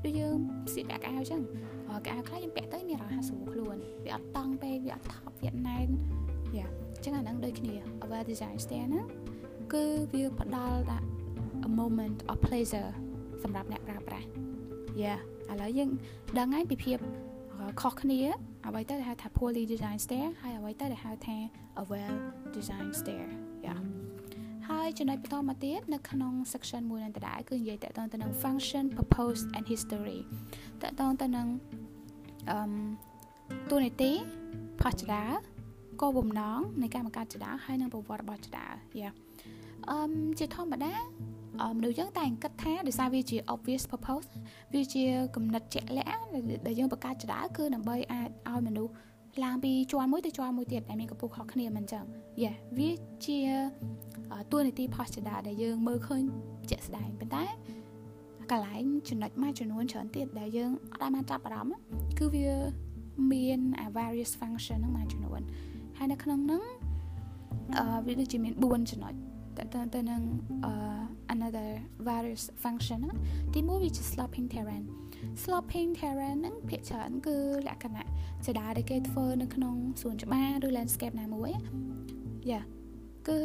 [0.05, 0.37] ដូចយើង
[0.73, 1.40] ស្លៀកពាក់កៅអញ្ចឹង
[2.07, 5.88] កៅខ្លះយើងពាក់ទៅមានអារម្មណ៍ថាស្រួលខ្លួនវាអត់តង់ពេកវាអត់ថប់វាណែន
[6.57, 9.07] យ៉ាអញ្ចឹងអាហ្នឹងដូចគ្នា Our Design Stand ហ្នឹង
[9.73, 11.07] គឺវាផ្ដល់ដាក់
[11.68, 12.90] a moment of pleasure
[13.42, 14.27] សម្រាប់អ្នកប្រើប្រាស់
[15.03, 15.14] យ៉ា
[15.51, 15.90] ឥឡូវយើង
[16.38, 16.99] ដឹងហើយពីភាព
[17.81, 18.20] ខុសគ្នា
[18.66, 21.37] អ្វីទៅដែលហៅថា poorly designed stair ហើយអ្វីទៅដែលហៅថា
[21.83, 22.16] a well
[22.57, 23.29] designed stair
[23.66, 23.77] យ៉ា
[24.68, 30.20] ហើយចំណុចបន្តមកទៀតនៅក្នុង section មួយនឹងដដែលគឺនិយាយតទៅទៅនឹង function purpose and history
[30.83, 31.46] តទៅទៅនឹង
[32.51, 32.59] អឺ
[33.70, 34.12] ទូនីតិ
[34.81, 35.25] ផាសចដា
[36.01, 38.66] គោលបំណងនៃការបង្កើតចដាហើយនិងប្រវត្តិរបស់ចដា
[39.01, 39.11] យ៉ា
[39.90, 39.99] អឺ
[40.38, 40.94] ជាធម្មតា
[41.77, 44.29] មនុស្សយើងតែគិតថាដោយសារវាជា obvious purpose
[44.75, 45.05] វាជា
[45.37, 46.23] គំនិតជាក់លាក់
[46.66, 48.92] ដែលយើងបង្កើតចដាគឺដើម្បីអាចឲ្យមនុស្ស
[49.44, 52.05] ឡើងពីជាន់មួយទៅជាន់មួយទៀតដែលមានកម្ពស់ខុសគ្នាមិនអញ្ចឹង
[52.42, 52.90] យ៉ាវា
[53.26, 53.38] ជា
[54.53, 56.22] តួនាទី posture ដែលយើងមើលឃើញ
[56.70, 57.44] ជាក់ស្ដែងប៉ុន្តែ
[58.50, 61.79] កន្លែងចំណុចមួយចំនួនច្រើនទៀតដែលយើងអត់បានចាប់អារម្មណ៍
[62.18, 62.48] គឺវា
[63.33, 63.61] មាន
[63.98, 65.40] various function ហ្នឹងមួយចំនួន
[65.98, 66.62] ហើយនៅក្នុងហ្នឹង
[67.79, 69.14] អឺវាដូចជាមាន4ចំណុច
[69.74, 70.22] តើទៅនឹង
[71.35, 71.68] another
[72.09, 73.00] various function
[73.55, 74.85] ទីមួយវាជា sloping terrain
[75.42, 77.37] sloping terrain ហ្នឹងភាគច្រើនគឺ
[77.68, 78.06] លក្ខណៈ
[78.46, 81.50] សេដាដែលគេធ្វើនៅក្នុងសួនច្បារឬ landscape ណាមួយ
[82.50, 82.61] យ៉ា
[83.28, 83.40] គឺ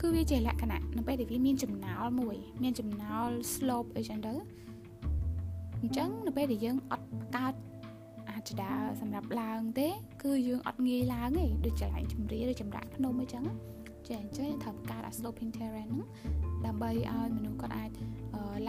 [0.00, 4.32] គឺវាជាលក្ខណៈនៅពេលដែលវាមានចំណោលមួយ មានចំណោល slope អីចឹងទៅ
[5.80, 7.54] អញ្ចឹងនៅពេលដែលយើងអត់បង្កើត
[8.30, 9.88] អាចដាសម្រាប់ឡើងទេ
[10.22, 13.44] គឺយើងអត់ងាយឡើងទេដូចចលែងជំរាឬចម្រាក់ភ្នំអីចឹង
[14.08, 16.08] ចាអញ្ចឹងត្រូវបង្កើតអា sloping terrain ហ្នឹង
[16.66, 17.90] ដើម្បីឲ្យមនុស្សគាត់អាច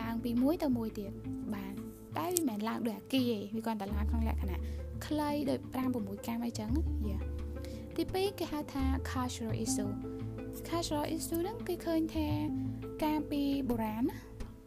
[0.02, 1.12] ឡើងពីមួយទៅមួយទៀត
[1.56, 1.77] បាន
[2.18, 4.60] តែវាមិនមែនឡើងដូចអាគីទេវាគ្រាន់តែឡើងក្នុងលក្ខណៈ
[5.06, 6.72] ខ្លីដូច5 6កាំអីចឹង
[7.08, 7.20] យ៉ា
[7.96, 9.92] ទី2គេហៅថា cultural issue
[10.68, 12.28] cultural issue ហ្នឹងគេឃើញថា
[13.04, 14.06] កាលពីបុរាណ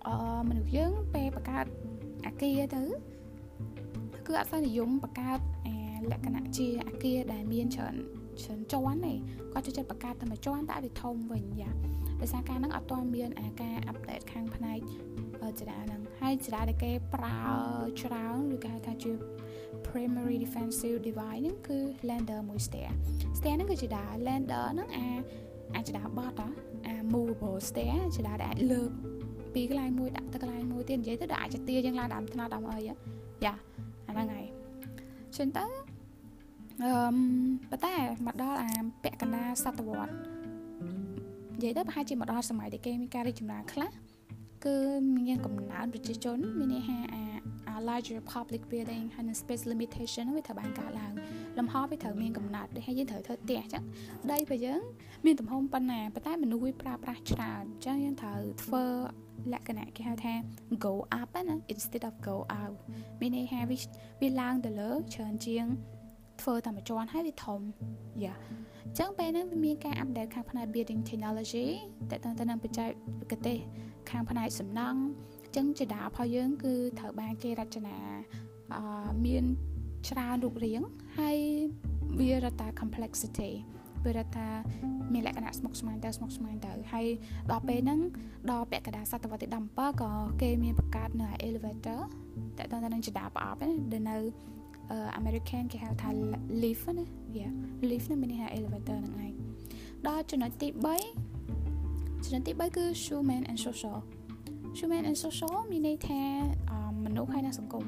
[0.07, 0.15] អឺ
[0.49, 1.67] មនុស្សយើងពេលបង្កើត
[2.27, 2.83] អាគារទៅ
[4.27, 5.77] គឺអត់សូវនិយមបង្កើតអា
[6.11, 7.95] លក្ខណៈជាអាគារដែលមានច្រើន
[8.43, 9.15] ច្រើនជាន់ទេ
[9.53, 11.71] គាត់ចូលចិត្តបង្កើតតែមួយជាន់តែវាធំវិញយ៉ា
[12.20, 14.80] ដោយសារការហ្នឹងអត់ទាន់មានអាការអាប់ដេតខាងផ្នែក
[15.61, 17.38] ចរាហ្នឹងហើយចរាដែលគេប្រើ
[18.02, 19.12] ច្រើនឬគេហៅថាជា
[19.87, 21.78] primary defensive device ហ្នឹងគឺ
[22.09, 22.90] lander មួយ stair
[23.38, 25.06] stair ហ្នឹងគឺជាដា lander ហ្នឹងអា
[25.74, 26.37] អាចដាបត់
[26.87, 28.90] អា movable stair ជាដាដែលអាចលើក
[29.54, 33.54] ពីកន្លែងមួយដាក់ទៅកន្លែងមួយទៀតនិយាយទៅដល់អាចទាយើងឡើងដើមថ្នល់ដើមអីយ៉ា
[34.09, 34.46] អាហ្នឹងហើយ
[35.37, 35.64] ចឹងទៅ
[36.83, 36.92] អឺ
[37.70, 37.94] ប៉ុន្តែ
[38.26, 38.70] មកដល់អា
[39.02, 40.12] ពាក់កណ្ដាលសតវត្ស
[41.61, 43.90] និយាយទៅប្រហែលជាមកដល់សម័យដែលគេមានការរីកចម្រើនខ្លះ
[44.64, 44.77] គឺ
[45.16, 51.12] មានកំណើនប្រជាជន មានន័យថាអា larger public building ហើយនឹង space limitation វាត្រូវបានកើតឡើង
[51.59, 53.85] លំហវាត្រូវមានកំណត់ដូចហើយយើងត្រូវធ្វើផ្ទះអញ្ចឹង
[54.31, 54.81] ដីរបស់យើង
[55.27, 58.85] មានទំហំប៉ុណ្ណាប៉ុន្តែមនុស្សវាប្រើប្រាស់ច្រើនអញ្ចឹងយើងត្រូវធ្វើ
[59.53, 60.35] លក្ខណៈគេហៅថា
[60.85, 62.77] go up ណា instead of go out
[63.20, 63.77] មានន័យថាវា
[64.20, 65.66] វាឡើងទៅលើច្រើនជាង
[66.42, 67.61] ធ្វើតាមមួយជាន់ហើយវាធំ
[68.24, 68.35] យ៉ា
[68.87, 71.66] អញ្ចឹងពេលហ្នឹងវាមានការ update ខាងផ្នែក building technology
[72.11, 73.59] តើតើទៅនឹងបច្ចេកទេស
[74.11, 75.00] ខាងផ្នែកសំណង់
[75.57, 77.96] ចឹងចដារបស់យើងគឺត្រូវបានគេរចនា
[78.74, 78.83] អឺ
[79.26, 79.44] មាន
[80.09, 80.83] ច្រើនរូបរាង
[81.18, 81.38] ហើយ
[82.20, 83.50] វារត់តា complexity
[84.05, 84.48] វារត់តា
[85.12, 87.07] មានលក្ខណៈស្មុគស្មាញទៅស្មុគស្មាញទៅហើយ
[87.50, 88.00] ដល់ពេលហ្នឹង
[88.50, 90.11] ដល់ពាក់កណ្ដាលសតវត្សទី17ក៏
[90.42, 92.00] គេមានបង្កើតនៅ elevator
[92.59, 94.16] តែតើនឹងចដាប្រអប់ណាដែលនៅ
[95.18, 96.09] American គេហៅថា
[96.62, 97.05] lift ណា
[97.38, 97.53] yeah
[97.90, 99.33] lift ហ្នឹងមានន័យថា elevator ហ្នឹងឯង
[100.07, 100.68] ដល់ចំណុចទី
[101.46, 103.98] 3ចំណុចទី3គឺ human and social
[104.79, 106.22] human and social មានន័យថា
[107.05, 107.85] មនុស្សហើយនិងសង្គម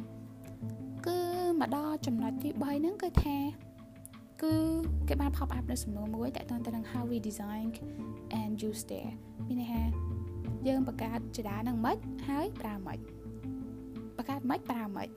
[1.07, 1.19] គឺ
[1.61, 3.37] មកដល់ចំណុចទី3ហ្នឹងគឺថា
[4.43, 4.55] គឺ
[5.09, 7.67] គេបាន pop up នៅសំណួរមួយតើតើទៅនឹង how we design
[8.41, 9.13] and use there
[9.47, 9.83] មានន័យថា
[10.69, 11.97] យើងបង្កើតចដានឹងមិន
[12.29, 12.99] ហើយប្រើមិន
[14.17, 15.09] បង្កើតមិនប្រើមិន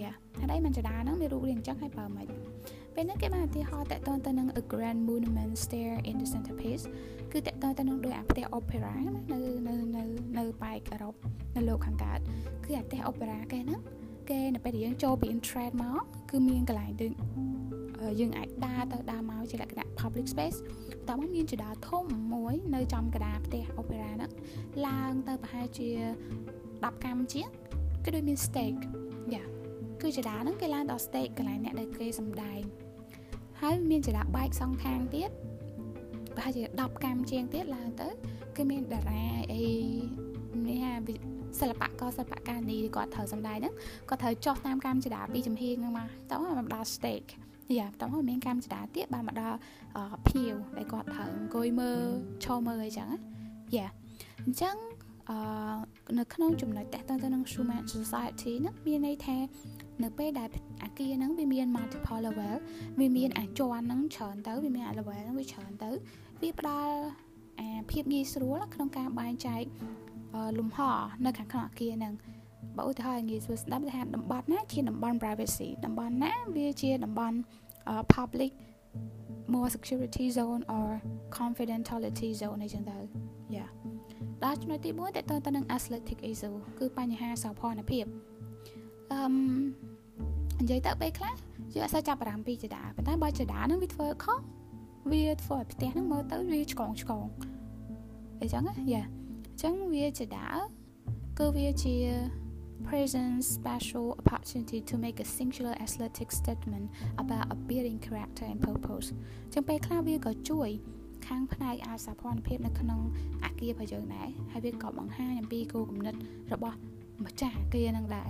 [0.00, 2.26] យ៉ាហើយមិនចដានឹងមានរូបរាងអញ្ចឹងហើយប្រើមិន
[2.94, 6.84] ពេលនេះគេបានឧទាហរណ៍តើតើទៅនឹង a grand monument stair in the centerpiece
[7.32, 10.02] គឺតើតើទៅនឹងដោយអាផ្ទះ opera ណានៅនៅនៅ
[10.38, 11.14] នៅប៉ែកអឺរ៉ុប
[11.56, 12.18] នៅលោកខាងកើត
[12.64, 13.80] គឺអាផ្ទះ opera គេហ្នឹង
[14.30, 16.00] គេនៅពេលដែលយើងចូលពី internet មក
[16.30, 17.12] គឺមានកន្លែងដូច
[18.20, 20.58] យើងអាចដើរទៅដើរមកជាលក្ខណៈ public space
[21.08, 24.30] តោះមកមានចដាធំមួយនៅចំកណ្ដាលផ្ទះ opera ហ្នឹង
[24.86, 25.88] ឡើងទៅប្រហែលជា
[26.48, 27.48] 10កាំជាង
[28.04, 28.80] គឺដូចមាន stake
[29.34, 29.59] យ៉ា
[30.02, 32.60] គឺចដាហ្នឹងគេឡើងដល់ stake កន្លែងអ្នកដែលគេសំដែង
[33.60, 35.30] ហើយមានចដាបែកសងខាងទៀត
[36.36, 38.08] ប្រហែលជា10កម្មជាងទៀតឡើងទៅ
[38.56, 39.64] គឺមានតារាអី
[40.68, 40.92] នេះហា
[41.60, 43.74] សិល្បករសិល្បករនេះគាត់ត្រូវសំដែងហ្នឹង
[44.08, 47.30] គាត់ត្រូវចុះតាមកម្មចដាពីចំហៀងហ្នឹងមកតោះមកដល់ stake
[47.78, 49.56] យ៉ាតោះមកមានកម្មចដាទៀតបានមកដល់
[50.28, 52.00] ភៀវដែលគាត់ត្រូវអង្គុយមើល
[52.44, 53.08] ឈរមើលអីចឹង
[53.76, 53.86] យ៉ា
[54.44, 54.76] អញ្ចឹង
[55.30, 55.38] អឺ
[56.18, 59.36] នៅក្នុងចំណុចតេតទៅនឹង human society ហ្នឹងមានន័យថា
[60.04, 60.48] នៅពេលដែល
[60.82, 62.54] អាគារហ្នឹងវាមាន multiple level
[63.00, 65.90] វាមានអាចន់ហ្នឹងច្រើនទៅវាមានអា level ហ្នឹងវាច្រើនទៅ
[66.42, 66.94] វាផ្ដល់
[67.60, 69.62] អាភាពងាយស្រួលក្នុងការបែងចែក
[70.58, 70.78] លំហ
[71.26, 72.14] នៅខាងក្នុងអាគារហ្នឹង
[72.76, 77.36] បើឧទាហរណ៍ងាយស្រួលស្ដាប់ថាតំបន់ណាជាតំបន់ privacy តំបន់ណាវាជាតំបន់
[78.14, 78.52] public
[79.52, 80.88] more security zone or
[81.38, 82.98] confidentiality zone អីចឹងទៅ
[83.56, 83.66] យ៉ា
[84.44, 88.04] ដល់ចំណុចទី4តើតើទៅនឹង aesthetic issue គឺបញ្ហាសោភ័ណភាព
[89.12, 89.20] អឺ
[90.60, 91.34] និយាយទៅពេលខ្លះ
[91.74, 94.40] យើងអត់សូវចាប់អារម្មណ៍ពីចដាប៉ុន្តែបើចដានឹងវាធ្វើខុស
[95.12, 97.24] វាធ្វើឲ្យផ្ទះនឹងមើលទៅវាឆ្កងឆ្កង
[98.40, 99.02] អញ្ចឹងយ៉ា
[99.50, 100.46] អញ្ចឹងវាចដា
[101.38, 101.96] គឺវាជា
[102.86, 106.86] present special opportunity to make a singular aesthetic statement
[107.22, 109.08] about a building character and purpose
[109.52, 110.70] ចឹងពេលខ្លះវាក៏ជួយ
[111.26, 113.00] ខាងផ្នែកអាសាភ័ណភាពនៅក្នុង
[113.44, 116.14] អាគាររបស់យើងដែរហើយវាក៏បង្ហាញអំពីគោលគំនិត
[116.52, 116.76] របស់
[117.24, 118.28] ម្ចាស់អាគារនឹងដែរ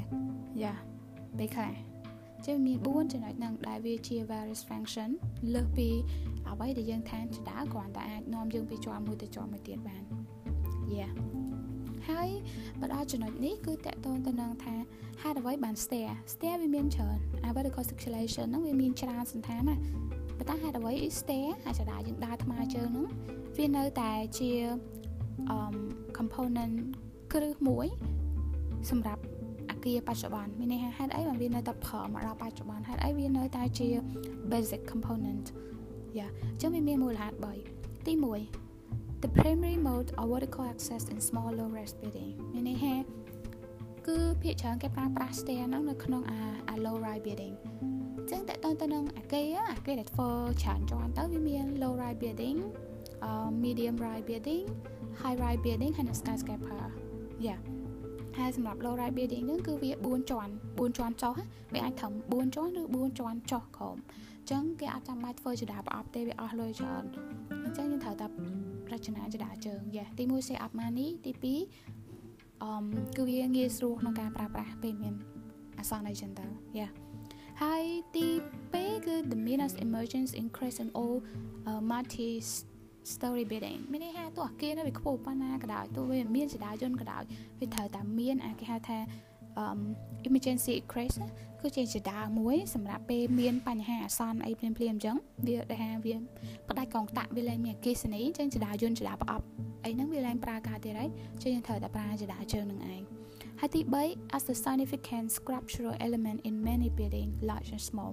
[0.62, 0.74] យ៉ា
[1.38, 1.89] ពេលខ្លះ
[2.46, 5.10] ជាមាន4ចំណុចហ្នឹងដែលវាជា various function
[5.54, 5.88] លើសពី
[6.48, 10.02] អ្វីដែលយើងថានចដាគ្រាន់តែអាចនាំយើងពីជាប់មួយទៅជាប់មួយទៀតបាន
[10.94, 11.12] Yeah
[12.08, 12.28] ហើយ
[12.80, 14.74] បើដល់ចំណុចនេះគឺតកតងទៅនឹងថា
[15.22, 17.18] ហេតុអ្វីបាន stair stair វាមានច្រើន
[17.56, 19.76] vertical circulation ហ្នឹងវាមានច្រើនសន្តានណា
[20.38, 23.06] ប៉ុន្តែហេតុអ្វី stair អាចដាយើងដើរថ្មើរជើងហ្នឹង
[23.58, 24.50] វានៅតែជា
[25.56, 25.74] um
[26.18, 26.74] component
[27.32, 27.86] គ្រឹះមួយ
[28.90, 29.39] សម្រាប់អា
[29.84, 33.88] គារបច្ចុប្បន្នមានន័យថាហេតុអីបានវានៅតែប្រើមកដល់បច្ចុប្បន្នហេតុអីវានៅតែជា
[34.50, 35.46] basic component
[36.18, 37.36] យ៉ាអញ្ចឹងវាមានមូលហេតុ
[37.72, 38.12] 3ទី
[38.66, 42.94] 1 the primary mode or vertical access in small low rise building មានន័យថា
[44.06, 47.54] គឺភាគច្រើនគេប្រើប្រាស់ stair ហ្នឹងនៅក្នុងអា low rise building
[48.30, 50.28] ចឹងតើតើទៅនឹងអាគារអាគារដែលធ្វើ
[50.62, 52.58] ច្រើនជាន់ទៅវាមាន low rise building
[53.62, 54.64] medium rise building
[55.20, 56.82] high rise building ហើយនិង skyscraper
[57.46, 57.56] យ៉ា
[58.44, 61.34] ហើយសម្រាប់ low rise building ហ្នឹងគឺវា4ជាន់4ជាន់ចុះ
[61.74, 63.96] វាអាចត្រឹម4ជាន់ឬ4ជាន់ចុះក្រោម
[64.40, 67.04] អញ្ចឹងគេអត់ចាំបាច់ធ្វើចដាប្រអប់ទេវាអស់លុយច្រើន
[67.64, 68.26] អញ្ចឹងយើងត្រូវតែ
[68.92, 72.72] រចនាចដាជើងយ៉ាទី1 set up money ទី2អឺ
[73.16, 75.14] គឺវាងាយស្រួលក្នុងការប្រើប្រាស់ពេលមាន
[75.78, 76.46] អាសន្នអីចឹងទៅ
[76.78, 76.88] យ៉ា
[77.62, 77.82] ហើយ
[78.16, 78.26] ទី
[78.68, 81.16] 2គឺ the meanest emergence increase in all
[81.68, 82.30] uh, multi
[83.12, 87.22] story building មានន័យថាទោះអាគារនៅវាខ្ពស់ប៉ុណ្ណាក៏ដោយទោះវាមានចដាយន្តក៏ដោយ
[87.58, 88.98] វាត្រូវតែមានអាគេហៅថា
[90.28, 91.14] emergency egress
[91.60, 96.14] គឺជាចដាមួយសម្រាប់ពេលមានបញ្ហាអាសន្នអីភ្លាមៗអញ្ចឹងវាដែលថាវា
[96.68, 99.44] ផ្ដាច់កងតាក់វាលែងមានអគិសនីអញ្ចឹងចដាយន្តចដាប្រអប់
[99.84, 101.10] អីហ្នឹងវាលែងប្រើការទៀតហើយ
[101.42, 103.02] ចឹងយើងត្រូវតែប្រើចដាជើងនឹងឯង
[103.60, 108.12] ហើយទី3 as a significant structural element in many building large and small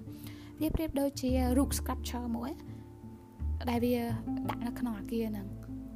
[0.61, 2.51] វាប្រៀបដូចជារូប structure មួយ
[3.69, 3.95] ដែលវា
[4.49, 5.47] ដាក់នៅក្នុងអាគារហ្នឹង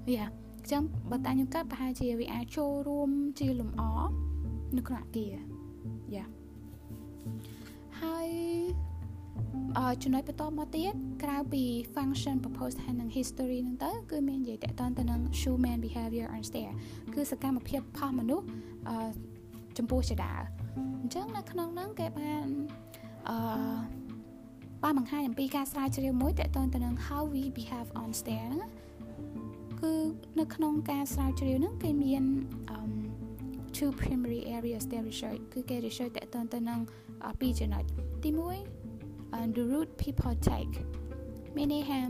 [0.07, 0.25] វាអ
[0.63, 3.81] ញ្ចឹងបើតាខ្ញុំកាត់ប្រហែលជាវាអាចចូលរួមជាលំអ
[4.77, 5.33] នៅក្នុងអាគារ
[6.15, 6.25] យ៉ា
[8.01, 8.29] ហើយ
[9.77, 11.63] អឺចំណុចបន្តមកទៀតក្រៅពី
[11.95, 16.73] function purpose ហើយនិង history ហ្នឹងទៅគឺមាននិយាយតកតទៅនឹង human behavior and stare
[17.13, 18.45] គឺសកម្មភាពផុសមនុស្ស
[18.89, 18.95] អឺ
[19.77, 20.33] ចំពោះចដា
[21.01, 22.45] អញ្ចឹងនៅក្នុងហ្នឹងគេបាន
[23.29, 23.37] អឺ
[24.83, 28.71] បានបង្ហាញអំពីការស្រាវជ្រាវមួយតកតទៅនឹង how we behave on stare ហ្នឹង
[29.81, 29.93] គឺ
[30.39, 32.23] នៅក្នុងការស្រាវជ្រាវហ្នឹងគេមាន
[32.75, 32.91] um
[33.75, 36.79] two primary areas they research គឺគេ research តកតទៅនឹង
[37.39, 37.83] ពីរចំណុច
[38.23, 38.29] ទី
[38.93, 40.75] 1 the route people take
[41.55, 42.01] មានន័យថា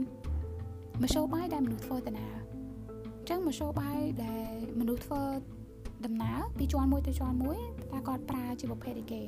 [1.01, 2.35] មធ្យោបាយដែលមនុស្សធ្វើដំណើរ
[3.17, 5.21] អញ្ចឹងមធ្យោបាយដែលមនុស្សធ្វើ
[6.05, 7.59] ដំណើរពីជាន់មួយទៅជាន់មួយ
[7.91, 9.21] តើគាត់ប្រើជាប្រភេទអីគេ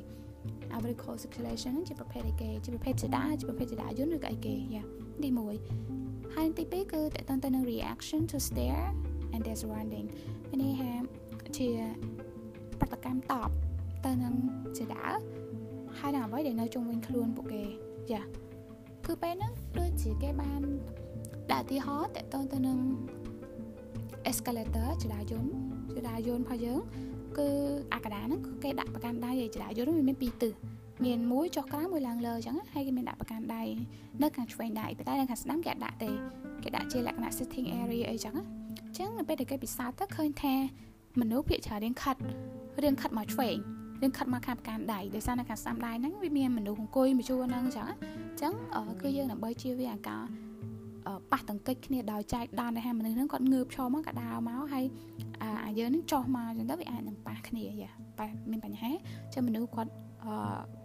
[0.84, 4.82] vertical circulation ជាប្រភេទអីគេជាប្រភេទចដាជាប្រភេទចដាយន្តឬក៏អីគេយ៉ា
[5.22, 5.28] ទី
[5.82, 8.86] 1ហើយទី2គឺតកតទៅនឹង reaction to stare
[9.34, 10.06] and their surrounding
[10.50, 10.92] មានន័យថា
[11.58, 11.68] ជា
[12.80, 13.50] ប្រតិកម្មតប
[14.06, 14.34] ទៅនឹង
[14.78, 15.06] ចដា
[15.98, 17.64] ហើយនឹងអ្វីដែលនៅជុំវិញខ្លួនពួកគេ
[18.10, 18.20] ចា
[19.06, 20.62] គឺពេលហ្នឹងដូចជាគេបាន
[21.52, 22.78] ដាក់ទីហោតតទៅទៅនឹង
[24.30, 25.50] escalator ចដាយន្ត
[25.96, 26.80] ចដាយន្តរបស់យើង
[27.38, 27.48] គឺ
[27.94, 30.52] អាកដាហ្នឹងគេដាក់ប្រកាន់ដៃឯចដាយន្តវាមានពីរទិស
[31.04, 33.62] មានមួយចុះក្រោមមួយឡើងលើអញ្ចឹងហើយគេមានដាក់ប្រកាន់ដៃ
[34.22, 36.10] នៅខាងឆ្វេងដៃតែនៅខាងស្ដាំគេអត់ដាក់ទេ
[36.62, 40.54] គេដាក់ជាលក្ខណៈ sitting area អីចឹងអញ្ចឹងនៅពេលដែលគេពិសោធន៍ទៅឃើញថា
[41.20, 42.16] មនុស្សភាគច្រើនរៀងខិត
[42.82, 43.56] រៀងខិតមកឆ្វេង
[44.02, 47.94] រៀងខិតមកខាងប្រកាន់ដៃដោយសារនៅខាងស្ដាំដៃហ្នឹងវាមានមនុស្សអង្គុយមួយជួរហ្នឹងអញ្ចឹងអ
[48.36, 48.52] ញ្ចឹង
[49.02, 50.22] គឺយើងដើម្បីជៀសវាងអាការ
[51.32, 54.84] ប៉ះទង្គិចគ្នាដោយចែកដានដែលមនុស្សហ្នឹងគាត់ងើបឈរមកក៏ដើរមកហើយ
[55.42, 58.90] អាយើងហ្នឹងចុះមកអញ្ចឹងទៅវាអាចនឹងប៉ះគ្នាយ៉ាប៉ះមានបញ្ហា
[59.34, 59.92] ចឹងមនុស្សគាត់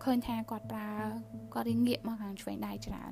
[0.03, 0.89] ឃើញថាគាត់ប្រើ
[1.53, 3.11] គាត់រៀងងាកមកខាងឆ្វេងដៃច្រើន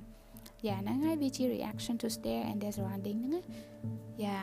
[0.67, 3.43] យ៉ាហ្នឹងហើយវាជា reaction to stare and their surrounding ហ្នឹង
[4.23, 4.39] យ៉ា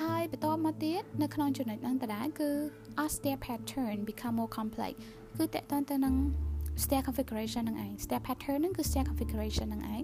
[0.00, 2.50] ហើយបន្តមកទៀតនៅក្នុងចំណុចហ្នឹងតដែរគឺ
[3.04, 4.94] as their pattern become more complex
[5.36, 6.14] គឺតកតទៅនឹង
[6.84, 10.02] stair configuration ហ្នឹងឯង stair pattern ហ្នឹងគឺ stair configuration ហ្នឹងឯង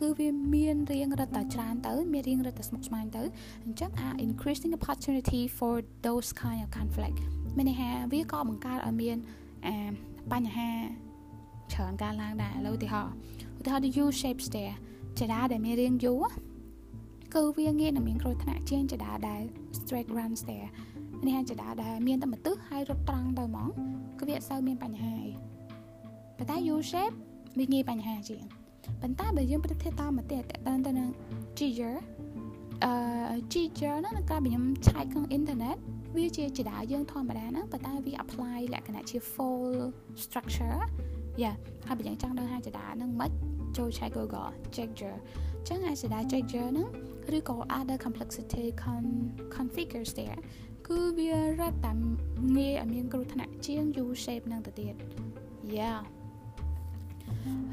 [0.00, 3.22] គឺវាមានរៀងរត់តែច្រើនទៅមានរៀងរត់តែស្មុគស្មាញទៅ
[3.64, 5.74] អញ្ចឹង are increasing opportunity for
[6.06, 7.18] those kind of conflict
[7.56, 9.16] មានន័យថាវាក៏បង្កើតឲ្យមាន
[9.66, 9.76] អា
[10.32, 10.70] បញ្ហា
[11.72, 13.12] ច្រើនកើតឡើងដែរឥឡូវឧទាហរណ៍
[13.60, 14.72] ឧទាហរណ៍ the U shape stair
[15.18, 16.14] ចរាដែលមានរាង U
[17.34, 19.42] គឺវាងាយនឹងមានគ្រោះថ្នាក់ជាងចដាដែល
[19.78, 20.66] straight run stair
[21.26, 23.68] នេះហើយចដាដែលមានតែមួយទិសហើយរត់ត្រង់ទៅហ្មង
[24.18, 25.57] គឺវាអត់សូវមានបញ្ហាទេ
[26.38, 27.14] ប៉ុន្តែ U shape
[27.58, 28.44] វាងាយបញ្ហាជាង
[29.02, 31.08] ប៉ុន្តែបើយើងប្រតិតាមមកទៀតតើទៅនឹង
[31.58, 31.96] Giger
[32.84, 32.92] អឺ
[33.52, 35.76] Giger ហ្នឹងនៅក្រៅពីខ្ញុំឆែកក្នុងអ៊ីនធឺណិត
[36.16, 39.74] វាជាចដាយើងធម្មតាហ្នឹងប៉ុន្តែវា apply លក្ខណៈជា full
[40.24, 40.78] structure
[41.42, 41.52] យ៉ា
[41.86, 43.30] ហើយបើយើងចង់ដឹងថាចដាហ្នឹងមិន
[43.76, 45.16] ចូលឆែក Google Giger
[45.68, 46.88] ចឹងឯចដា Giger ហ្នឹង
[47.36, 49.04] ឬក៏ other complexity con
[49.56, 50.38] configures there
[50.86, 51.98] គឺវារត់តាម
[52.56, 54.94] ងាយឲ្យមានគ្រោះថ្នាក់ជាង U shape នឹងទៅទៀត
[55.78, 55.98] yeah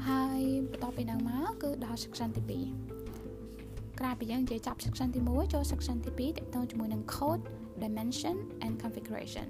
[0.08, 0.40] ហើយ
[0.70, 7.42] បន្តពីនឹងមកគឺដល់ section ទី2ក្រោយពីយើងនិយាយចប់ section ទី1ចូល section ទី2តកតងជាមួយនឹង code
[7.82, 9.48] dimension and configuration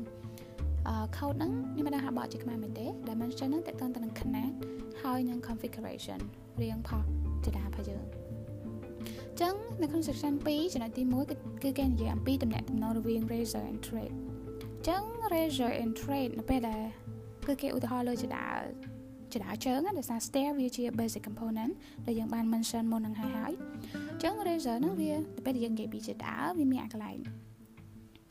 [0.88, 4.50] អឺ code ហ្នឹងខ្ញុំមិនដឹងថាបកជាខ្មែរមែនទេ dimension ហ្នឹងតកតងទៅនឹងຂະណាត
[5.02, 6.20] ហើយនឹង configuration
[6.60, 7.02] រៀងផុស
[7.44, 8.04] ជាដារបស់យើង
[9.40, 14.14] ចឹងនៅក្នុង section 2ចំណុចទី1គឺគេនិយាយអំពីតំណែងតំណងរវាង razor and trade
[14.88, 16.82] ចឹង razor and trade នៅពេលដែល
[17.46, 18.48] គឺគេឧទាហរណ៍លើចដា
[19.34, 21.72] ចដាជើងដោយសារ stair វាជា basic component
[22.06, 23.52] ដែលយើងបាន mention មុននឹងហើយហើយ
[24.22, 27.18] ចឹង razor ហ្នឹងវាទៅពេលដែលយើងនិយាយពីចដាវាមានអាកន្លែង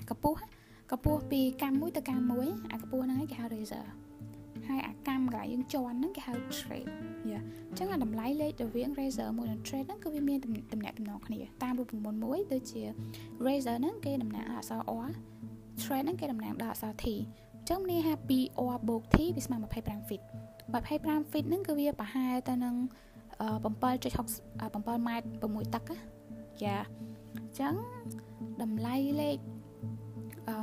[0.10, 0.40] កពស់
[0.92, 3.86] កពស់ពីកម្មមួយទៅកម្មមួយអាកពស់ហ្នឹងគេហៅ razor
[4.68, 6.90] ហើយអាកម្មកន្លែងយើងជន់ហ្នឹងគេហៅ trade
[7.30, 12.82] យ៉ាអញ្ចឹងអាតម្លៃលេខរវាង razor មួយនិង trade ហ្នឹងគឺវាមានតំណាក់តំណងគ្នាតាមរូបមន្តមួយដូចជា
[13.46, 15.10] razor ហ្នឹងគេតំណាក់អក្សរ r
[15.82, 20.24] trade ហ្នឹងគេតំណាងដល់អក្សរ t អញ្ចឹងនេះថា 2r បូក t វាស្មើ25 feet
[20.74, 22.76] 25 feet ហ្នឹងគឺវាប្រហែលទៅនឹង
[23.40, 25.84] 7.6 7ម៉ែត្រ6តឹក
[26.64, 26.78] យ៉ា
[27.36, 27.76] អញ្ចឹង
[28.62, 29.38] តម្លៃលេខ
[30.50, 30.56] អឺ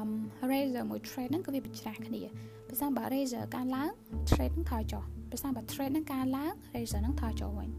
[0.51, 2.23] razor មួយ trade ហ្នឹងគឺវាប្រច្រាស់គ្នា
[2.69, 3.91] ប្រសិនបើ razor កើនឡើង
[4.31, 7.71] trade នឹងថយចុះប្រសិនបើ trade នឹងកើនឡើង razor នឹងថយចុះវិញ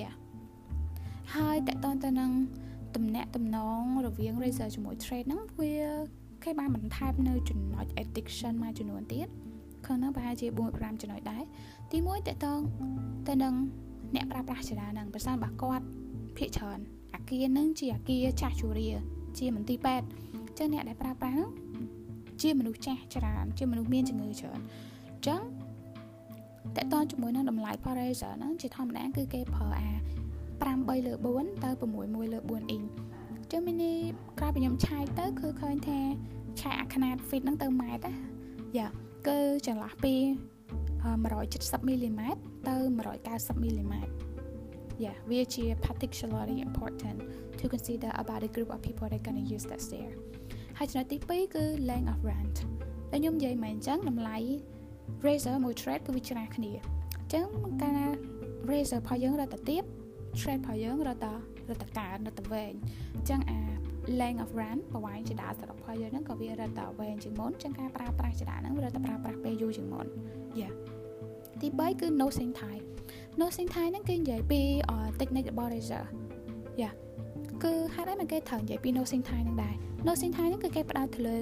[0.00, 0.10] យ៉ា
[1.34, 2.30] ហើយតកតទៅនឹង
[2.96, 5.74] តំណាក់តំណងរវាង razor ជាមួយ trade ហ្នឹងវា
[6.44, 9.28] គេបានបន្ថែមនៅចំណុច addiction មួយចំនួនទៀត
[9.90, 11.42] ខាងហ្នឹងប្រហែលជា4 5ចំណុចដែរ
[11.90, 12.60] ទី1តកតង
[13.28, 13.54] ទៅនឹង
[14.14, 15.84] អ្នកប្រើប្រាស់ចរាហ្នឹងប្រសិនបើគាត់
[16.36, 16.78] ភាកច្រើន
[17.14, 18.90] អាគារហ្នឹងជាអាគារចាស់ជូរា
[19.38, 20.06] ជាមន្ទីរពេទ្យ
[20.46, 21.50] អញ្ចឹងអ្នកដែលប្រើប្រាស់ហ្នឹង
[22.42, 24.60] ជាមនុស្សចាស់ច្រើនជាមនុស្សមានជំងឺច្រើន
[25.08, 25.40] អញ្ចឹង
[26.76, 29.88] តកតងជាមួយនឹងតម្លៃ Parazer ហ្នឹងជាធម្មតាគឺគេប្រើអា
[30.60, 32.82] 5 3លើ4ទៅ6 1លើ4អ៊ីង
[33.50, 33.92] ចឹងមីនី
[34.38, 35.98] ក្រោយពីខ្ញុំឆាយទៅគឺឃើញថា
[36.60, 38.14] ឆាយអាខ្នាត fit ហ្នឹងទៅម៉ែតណា
[38.78, 38.88] យ៉ា
[39.26, 40.14] គឺចន្លោះពី
[41.00, 42.76] 170មីលីម៉ែត្រទៅ
[43.20, 44.12] 190មីលីម៉ែត្រ
[45.04, 47.18] yeah which is particularly important
[47.58, 50.10] to consider about the group of people that going to use that stair
[50.78, 52.56] ហើយចំណុចទី2គឺ length of rent
[53.10, 54.36] ដែលខ្ញុំនិយាយមកអញ្ចឹងតម្លៃ
[55.26, 56.72] razor មួយ thread គឺវាច្រើនគ្នា
[57.18, 57.46] អញ្ចឹង
[57.82, 58.06] កាលណា
[58.70, 59.84] razor របស់យើងរត់ទៅទៀត
[60.38, 61.32] thread របស់យើងរត់ទៅ
[61.68, 62.72] រត់ទៅកើនរត់ទៅវែង
[63.14, 63.60] អញ្ចឹងអា
[64.20, 70.06] length of run ប្រវែងចដាសរុបផលយើងហ្នឹងក៏វារត់ទៅវែងជាងមុនអញ្ចឹងការប្រើប្រាស់ចដាហ្នឹងវារត់ទៅប្រើប្រាស់ពេលយូរជាងមុន
[70.60, 70.68] យ៉ា
[71.60, 72.80] ទី3គឺ nosing tie
[73.40, 74.60] nosing tie ហ្នឹងគេនិយាយពី
[75.20, 76.04] technique របស់ razor
[76.82, 76.90] យ៉ា
[77.62, 79.74] គឺហេតុអីមកគេត្រូវនិយាយពី nosing tie ហ្នឹងដែរ
[80.08, 81.36] nosing tie ហ្នឹងគឺគេផ្ដោតទៅលើ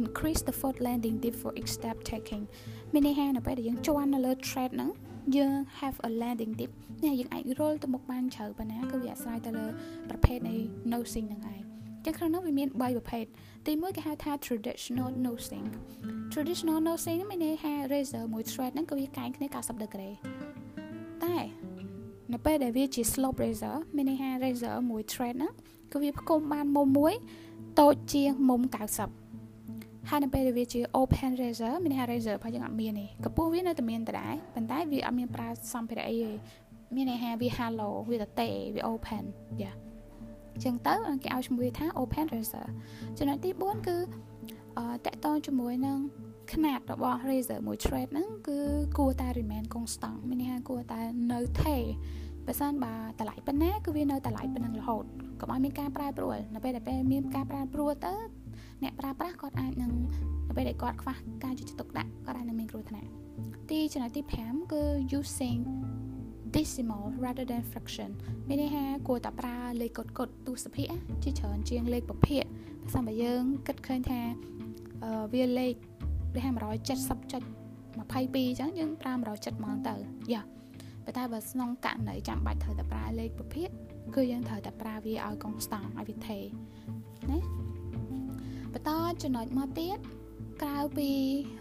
[0.00, 2.44] increase the foot landing dip for each step taking
[2.92, 4.90] មានន័យថានៅពេលដែលយើងជន់នៅលើ thread ហ្នឹង
[5.36, 6.70] យើង have a landing dip
[7.04, 9.66] នេះយើងអាច roll ទៅមុខបានជ្រៅប៉ុណ្ណាគឺវាអាស្រ័យទៅលើ
[10.10, 10.54] ប្រភេទនៃ
[10.92, 11.71] nosing ហ្នឹងឯង
[12.04, 13.24] ចឹងក្នុងនោះវាមាន3ប្រភេទ
[13.66, 15.66] ទី1គេហៅថា traditional nosing
[16.32, 20.10] traditional nosing នេះមានន័យថា razor មួយ thread ហ្នឹងគឺវាកែងគ្នា90ដឺក្រេ
[21.24, 21.36] តែ
[22.32, 25.52] នៅពេលដែលវាជា slope razor មានន័យថា razor មួយ thread ហ្នឹង
[25.92, 27.14] គឺវាផ្គុំបានមុំមួយ
[27.80, 28.60] តូចជាងមុំ
[29.36, 36.30] 90ហើយនៅពេលដែលវាជា open razor មានន័យថា razor របស់យើងអត់មានទេកម្ពស់វានៅតែមានដដែលប៉ុន្តែវាអត់មានប្រើសម្ភារៈអីទេ
[36.94, 39.24] មានន័យថាវា hollow វាតេវា open
[39.62, 39.72] យ៉ា
[40.63, 42.67] ចឹងទៅគេឲ្យឈ្មោះថា open razor
[43.17, 43.97] ចំណុចទី4គឺ
[44.77, 45.97] អឺតកតងជាមួយនឹង
[46.51, 48.59] ຂະຫນាតរបស់ razor មួយ thread ហ្នឹងគឺ
[48.97, 51.01] គួរតែ remain constant មានន័យថាគួរតែ
[51.33, 51.83] នៅថេរ
[52.45, 55.03] បើសិនបើតម្លៃប៉ុណ្ណាគឺវានៅតម្លៃប៉ុណ្ណឹងរហូត
[55.39, 58.13] កុំឲ្យមានការប្រែប្រួលនៅពេលដែលពេលមានការប្រែប្រួលទៅ
[58.83, 59.91] អ្នកប្រើប្រាស់គាត់អាចនឹង
[60.47, 63.09] នៅពេលដែលគាត់ខ្វះការយកចិត្តទុកដាក់គាត់អាចនឹងមានគ្រោះថ្នាក់
[63.69, 64.83] ទីចំណុចទី5គឺ
[65.19, 65.61] using
[66.54, 68.10] decimal rather than fraction
[68.48, 70.88] មានន័យថាគួរតែប្រើលេខកុដកុដទស្សភាគ
[71.22, 72.44] ជាច្រើនជាងលេខពភាគ
[72.82, 74.20] បើសិនបើយើងគិតឃើញថា
[75.32, 75.74] វាលេខ
[76.34, 76.96] ដូច170.22
[77.98, 79.94] អញ្ចឹងយើងប្រើ170ហ្មងទៅ
[80.32, 80.42] យ៉ា
[81.04, 83.68] ប៉ុន្តែបើក្នុងករណីចាំបាច់ត្រូវតែប្រើលេខពភាគ
[84.14, 86.38] គឺយើងត្រូវតែប្រើវាឲ្យកុងស្តង់ឲ្យវាថេ
[87.30, 87.38] ណា
[88.72, 88.90] បន្ត
[89.22, 89.98] ចំណុចមកទៀត
[90.62, 91.08] ក្រៅពី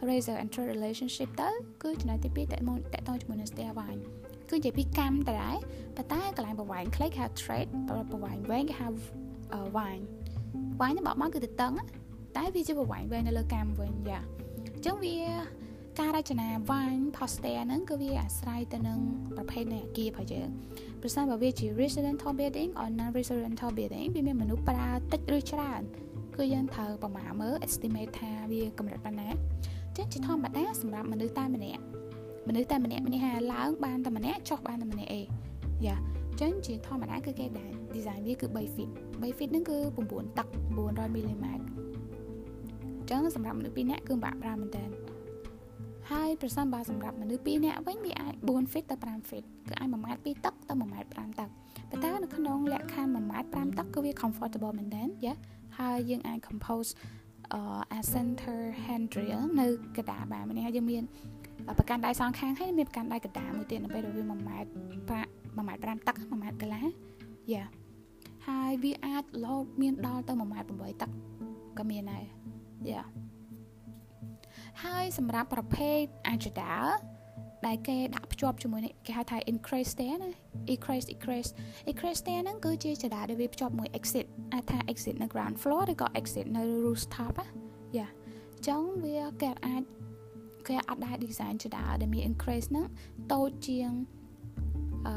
[0.08, 1.49] razor and trade relationship ទៅ
[1.84, 4.01] គឺចំណុចទី2តតតជាមួយនឹង stay wine
[4.51, 5.57] គឺនិយាយពីកម្មតដែរ
[5.97, 7.69] ប៉ុន្តែកន្លែងប្រវែងខ្លីគេហៅ trade
[8.11, 8.87] ប្រវែងវែងគេហៅ
[9.77, 10.03] wine
[10.79, 11.73] wine បបមកគឺទៅតឹង
[12.37, 14.19] តែវាជាប្រវែងវែងនៅលើកម្មវិញយ៉ា
[14.73, 15.17] អញ្ចឹងវា
[15.99, 18.99] ការរចនា wine poster ហ្នឹងគឺវាអាស្រ័យទៅនឹង
[19.37, 20.49] ប្រភេទនៃអគាររបស់យើង
[21.01, 25.81] ប្រសិនបើវាជា residential building or non residential building វាមានមនុស្សប្រើតិចឬច្រើន
[26.35, 29.29] គឺយើងត្រូវប្រមាណមើល estimate ថាវាកម្រិតប៉ុណ្ណា
[29.97, 31.83] ចឹងជាធម្មតាសម្រាប់មនុស្សតែម្នាក់
[32.47, 35.21] មនុស្សតែម្នាក់ម្នាក់ហាឡើងបានតែម្នាក់ចុះបានតែម្នាក់អេ
[35.86, 35.95] យ៉ា
[36.41, 38.89] ចឹងជាធម្មតាគឺគេដែរ design វាគឺ3 feet
[39.21, 39.77] 3 feet ហ្នឹងគឺ
[40.08, 41.45] 9តឹក900 mm
[43.10, 44.86] ចឹងសម្រាប់មនុស្ស2នាក់គឺបាក់ប្រើមែនតើ
[46.12, 51.49] ហើយប្រសិនបើសម្រាប់មនុស្ស2នាក់វិញវាអាច4 feet ទៅ5 feet គឺអាច1ម៉ែត្រ2តឹកទៅ1ម៉ែត្រ5តឹក
[51.89, 55.34] ប៉ុន្តែនៅក្នុងលក្ខខណ្ឌ1ម៉ែត្រ5តឹកគឺវា comfortable មែនតើយ៉ា
[55.80, 56.89] ហើយយើងអាច compose
[57.54, 57.62] អឺ
[57.99, 61.04] a center handrail នៅកណ្ដាលបានមានថាយើងមាន
[61.78, 64.69] ប្រកាន់ដៃសងខាងហើយមានប្រកាន់ដៃកណ្ដាលមួយទៀតនៅពេលដែលវា1ម៉ែត្រ
[65.10, 66.86] ប្រា1ម៉ែត្រ5ទឹក1ម៉ែត្រកន្លះ
[67.54, 67.63] យ៉ា
[68.47, 71.10] ហើយវាអាចលោតមានដល់ទៅ1ម៉ែត្រ8ទឹក
[71.78, 72.24] ក៏មានដែរ
[72.89, 73.04] យ៉ា
[74.84, 76.02] ហើយសម្រាប់ប្រភេទ
[76.34, 76.71] agenda
[77.67, 80.32] ដែលគេដាក់ភ្ជាប់ជាមួយនេះគេហៅថា increase stair ណា
[80.74, 81.50] increase increase
[81.91, 87.47] increase stair ហ្នឹងគឺជាចដាដែលវាភ្ជាប់មួយ exit អាចថា exit នៅ ground floor ឬក៏ exit នៅ rooftop ណា
[87.97, 88.08] យ៉ា
[88.54, 89.84] អញ្ចឹងវាគេអាច
[90.66, 92.87] គេអត់ដែរ design ចដាដែលមាន increase ហ្នឹង
[93.33, 93.90] តូចជាង
[95.07, 95.14] អឺ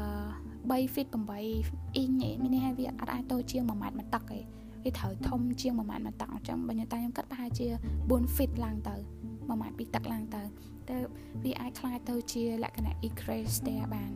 [0.70, 4.44] 3 feet 8អ៊ីងឯងមានន័យថាវាអត់អាចតូចជាង1ម៉ែត្រមួយតឹកឯង
[4.84, 7.66] វាត្រូវធំជាង1ម៉ែត្រមួយតឹកអញ្ចឹងបើខ្ញុំតែខ្ញុំគិតប្រហែលជា
[8.00, 8.94] 4 feet ឡើងទៅ
[9.26, 10.42] 1ម៉ែត្រ2តឹកឡើងទៅ
[10.90, 10.96] ទៅ
[11.44, 14.12] វាអាចคล้ายទៅជាលក្ខណៈ increase stair បាន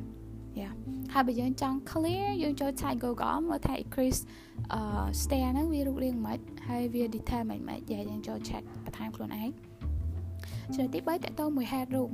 [0.61, 0.71] យ៉ា
[1.13, 4.21] ហើយបើយើងចង់ clear យើងចូលឆាយ Google មើលថា increase
[4.73, 4.81] អឺ
[5.23, 9.49] stair ហ្នឹងវារូបរាងម៉េចហើយវា detail ម៉េចម៉េចយើងចូល check បន្ថែមខ្លួនឯង
[10.76, 12.12] ចំណុចទី3តកតមួយ head room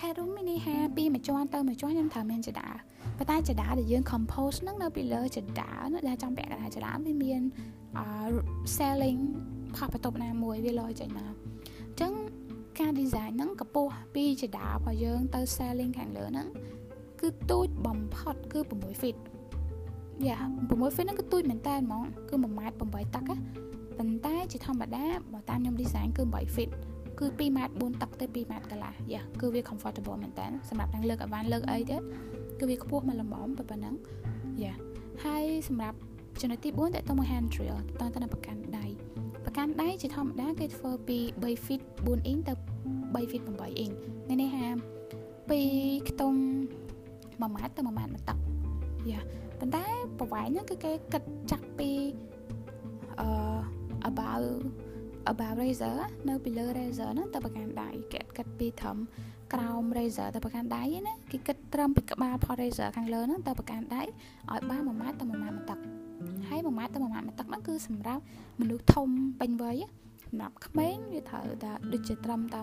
[0.00, 2.68] head room មានន័យថាពីមួយជាន់ទៅមួយជាន់ខ្ញុំត្រូវមានចដា
[3.18, 5.70] ប៉ុន្តែចដាដែលយើង compose ហ្នឹងនៅពីលើចដា
[6.08, 7.42] ដែលចំពាក់កណ្ដាលចដាវាមាន
[8.76, 9.20] selling
[9.76, 11.32] ផុសបន្ទប់ណាមួយវាលយចេញមកអ
[11.94, 12.12] ញ្ចឹង
[12.80, 16.48] ការ design ហ្នឹងកម្ពស់ពីចដារបស់យើងទៅ ceiling ខាងលើហ្នឹង
[17.20, 19.16] គឺទូចបំផុតគឺ6 feet
[20.28, 20.38] យ៉ា
[20.68, 23.36] 6 feet ហ្នឹងគឺទូចមែនតើហ្មងគឺ1ម៉ែត្រ8តឹកណា
[23.98, 26.70] ប៉ុន្តែជាធម្មតាបើតាមខ្ញុំ design គឺ8 feet
[27.18, 32.02] គឺ2ម៉ែត្រ4តឹកទៅ2ម៉ែត្រកន្លះយ៉ាគឺវា comfortable មែនតើសម្រាប់ទាំងលើកអីវ៉ាន់លើកអីទៀត
[32.58, 33.94] គឺវាខ្ពស់មកល្មមប៉ុណ្ណឹង
[34.62, 34.72] យ៉ា
[35.24, 35.98] ហើយសម្រាប់
[36.40, 38.86] ចំណុចទី4តើតមក hand drill តទៅនឹងប្រកាន់ដៃ
[39.44, 42.52] ប្រកាន់ដៃជាធម្មតាគេធ្វើពី3 feet 4អ៊ីងទៅ
[43.14, 43.92] 3 feet 8អ៊ីង
[44.28, 44.66] មានន័យថា
[45.50, 45.60] ពី
[46.08, 46.40] ខ្ទង់
[47.40, 48.38] 1ម៉ែត្រទៅ1ម៉ែត្រមួយតឹក
[49.10, 49.20] យ៉ា
[49.60, 49.84] ប៉ុន្តែ
[50.18, 51.90] ប្រវែងហ្នឹងគឺគេគិតចាក់ពី
[53.20, 53.28] អឺ
[54.10, 54.44] about
[55.32, 55.96] about razor
[56.28, 58.98] នៅពីលើ razor ហ្នឹងទៅប្រកាន់ដៃគេគិតពីត្រឹម
[59.54, 65.78] ក្រោម razor ទៅប្រកាន់ដៃណាគេគិតត្រឹមពីក្បាល pot razor ខាងលើហ្នឹងទៅប្រកាន់ដៃឲ្យបាន1ម៉ែត្រទៅ1ម៉ែត្រមួយទឹក
[66.48, 68.22] ហើយ1ម៉ែត្រទៅ1ម៉ែត្រមួយទឹកហ្នឹងគឺសម្រាប់
[68.60, 69.08] មនុស្សធំ
[69.40, 69.76] ពេញវ័យ
[70.24, 72.62] សម្រាប់ក្មេងវាត្រូវតែដូចជាត្រឹមទៅ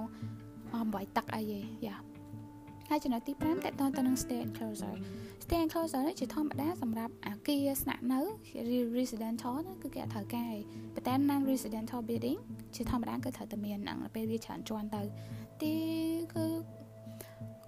[0.58, 2.11] 8ទឹកអីទេយ៉ា
[2.94, 4.98] ហើយចំណុចទី5តកតទៅនឹង stay enclosure
[5.44, 8.20] stay enclosure នេះជាធម្មតាសម្រាប់អាគារស្នាក់នៅ
[8.98, 10.58] residential ណាគឺគេអត់ត្រូវការទេ
[10.96, 12.40] ប៉ុន្តែ non residential building
[12.76, 15.02] ជាធម្មតាគឺត្រូវតែមានហ្នឹងពេលវាច្រើនជាន់ទៅ
[15.62, 15.74] ទី
[16.34, 16.46] គឺ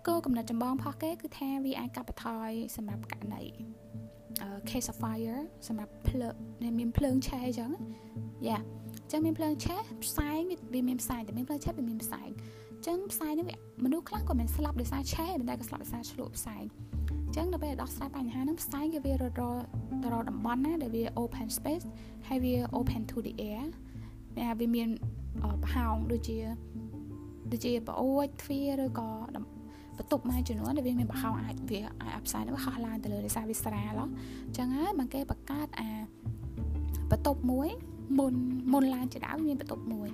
[0.07, 3.43] គោលកំណត់ចម្បងផុសគេគឺថាវាអាចកាត់បន្ថយសម្រាប់ករណី
[4.69, 6.35] case of fire សម្រាប់ភ្លើង
[6.79, 7.71] មានភ្លើងឆេះអញ្ចឹង
[8.47, 10.39] យ៉ាអញ្ចឹងមានភ្លើងឆេះផ្សែង
[10.73, 13.47] វាមានផ្សែងតែមានភ្លើងឆេះវាមានផ្សែងអញ្ចឹងផ្សែងហ្នឹង
[13.85, 16.63] មនុស្សខ្លះក៏មិនស្លាប់ដោយសារឆេះប៉ុន្តែក៏ស្លាប់ដោយសារឆ្លក់ផ្សែង
[17.25, 19.43] អញ្ចឹងដល់ពេលដោះស្រាយបញ្ហាហ្នឹងផ្សែងគេវារត់រ
[20.03, 21.85] ទៅរកតំបន់ណាដែលវា open space
[22.27, 23.65] ហើយវា open to the air
[24.59, 24.89] វាមាន
[25.63, 26.37] ប្រហោងដូចជា
[27.51, 29.09] ដូចជាប្អូចទ្វារឬក៏
[29.97, 35.89] បន្ទប់មួយចំនួនដែលវាមានប្រហោងអាចវាអាចផ្សាយនោះហោះឡើងទៅលើដោយសារវាស្រាលអញ្ចឹងហើយបើគេបង្កើតអា
[37.11, 37.69] បន្ទប់មួយ
[38.17, 38.33] មុន
[38.73, 40.09] មុនឡើងចដៅមានបន្ទប់មួយ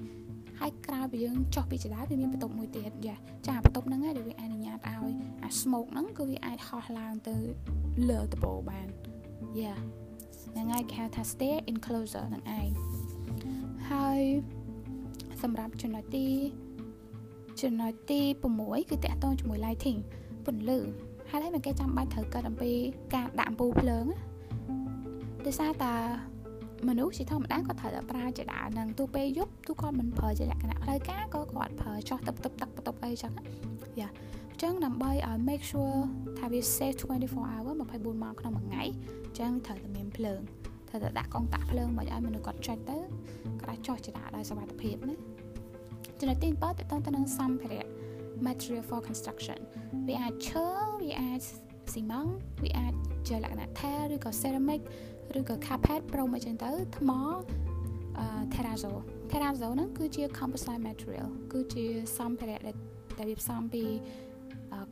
[0.60, 3.16] ហើយក្រោយពីយើងចុះពីចដៅវាមានបន្ទប់មួយទៀតយ៉ា
[3.48, 7.36] ចាបន្ទប់ហ្នឹងឯងដែលវាអនុញ្ញាតឲ្យអា smoke ហ្នឹងគឺវាអាចហោះឡើងទៅ
[8.10, 8.88] លើដបូបាន
[9.60, 9.76] យ៉ា
[10.52, 12.68] ហ្នឹងហើយគេហៅថា stair enclosure ហ្នឹងឯង
[13.92, 14.22] ហើយ
[15.42, 16.28] សម្រាប់ចំណុចទី
[17.62, 18.22] ចំណុចទី
[18.56, 20.00] 6គឺតកតងជាមួយ lighting
[20.46, 20.80] ពន្លឺ
[21.30, 22.72] ហើយហើយមកគេចាំបាច់ត្រូវកាត់អំពី
[23.16, 24.06] ការដាក់អំពូលភ្លើង
[25.46, 25.94] ដោយសារតា
[26.88, 33.34] មនុស្សជាធម្មតាគាត់ត្រូវតែប្រើចដានឹងទូពេលយប់ទូគាត់មិនប្រើជាលក្ខណៈផ្លូវការក៏គាត់ប្រើចោះទឹកទឹកទឹកបន្ទប់អីចឹង
[34.00, 34.10] យ៉ា
[34.52, 35.98] អញ្ចឹងដើម្បីឲ្យ make sure
[36.40, 40.40] ថាវា safe 24 hour 24ម៉ោងក្នុងមួយថ្ងៃអញ្ចឹងត្រូវតែមានភ្លើង
[40.90, 42.98] ត្រូវតែដាក់កងតាក់ភ្លើងមកឲ្យមនុស្សគាត់ចុចទៅ
[43.60, 45.16] គាត់អាចចោះចដាដោយសុវត្ថិភាពណា
[46.20, 47.88] ចំណុចទី7តទៅទៅនឹងសម្ភារៈ
[48.48, 49.60] material for construction
[50.08, 50.66] វាអាចឈើ
[51.02, 51.42] វាអាច
[51.94, 52.32] ស៊ីម៉ង់
[52.64, 52.94] វាអាច
[53.28, 54.82] ជាលក្ខណៈ tile ឬក៏ ceramic
[55.38, 57.10] ឬក៏ carpet ព្រមអីចឹងទៅថ្ម
[58.20, 58.94] អឺ terrazzo
[59.32, 61.86] terrazzo ហ្នឹងគឺជា composite material គឺជា
[62.18, 62.60] សម្ភារៈ
[63.18, 63.84] ដែលវាផ្សំពី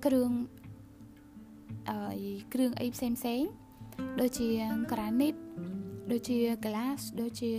[0.06, 0.32] គ្រឿង
[1.90, 1.98] អឺ
[2.54, 3.42] គ្រឿងអីផ្សេងផ្សេង
[4.22, 4.50] ដូចជា
[4.92, 5.40] granite
[6.12, 7.52] ដូចជា glass ដូចជា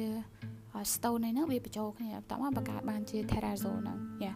[0.93, 4.35] stone ហ្នឹងវាបញ្ចូលគ្នាបន្ទាប់មកបង្កើតបានជា terrazzo ហ្នឹងយ៉ា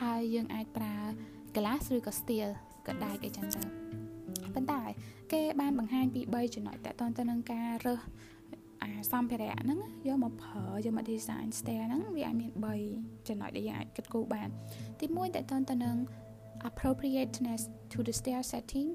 [0.00, 0.94] ហើយយើងអាចប្រើ
[1.56, 2.50] glass ឬក៏ steel
[2.86, 3.85] ក៏ដែកអីចឹងទៅ
[4.56, 4.82] ប៉ុន្តែ
[5.32, 8.00] គេបានបង្ហាញពី3ចំណុចតទៅទៅនឹងការរើស
[8.82, 12.50] អាសម្ភារៈហ្នឹងយកមកប្រើយកមក design stair ហ្នឹងវាអាចមាន
[12.88, 14.48] 3ចំណុចដែលយើងអាចគិតគូរបាន
[15.00, 15.40] ទី1តទៅ
[15.70, 15.96] ទៅនឹង
[16.68, 18.90] appropriateness to the stair setting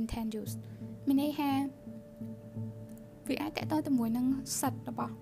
[0.00, 0.54] intend use
[1.06, 1.50] មានន័យថា
[3.28, 4.26] វាអាចតទៅទៅមួយនឹង
[4.60, 5.14] សិតរបស់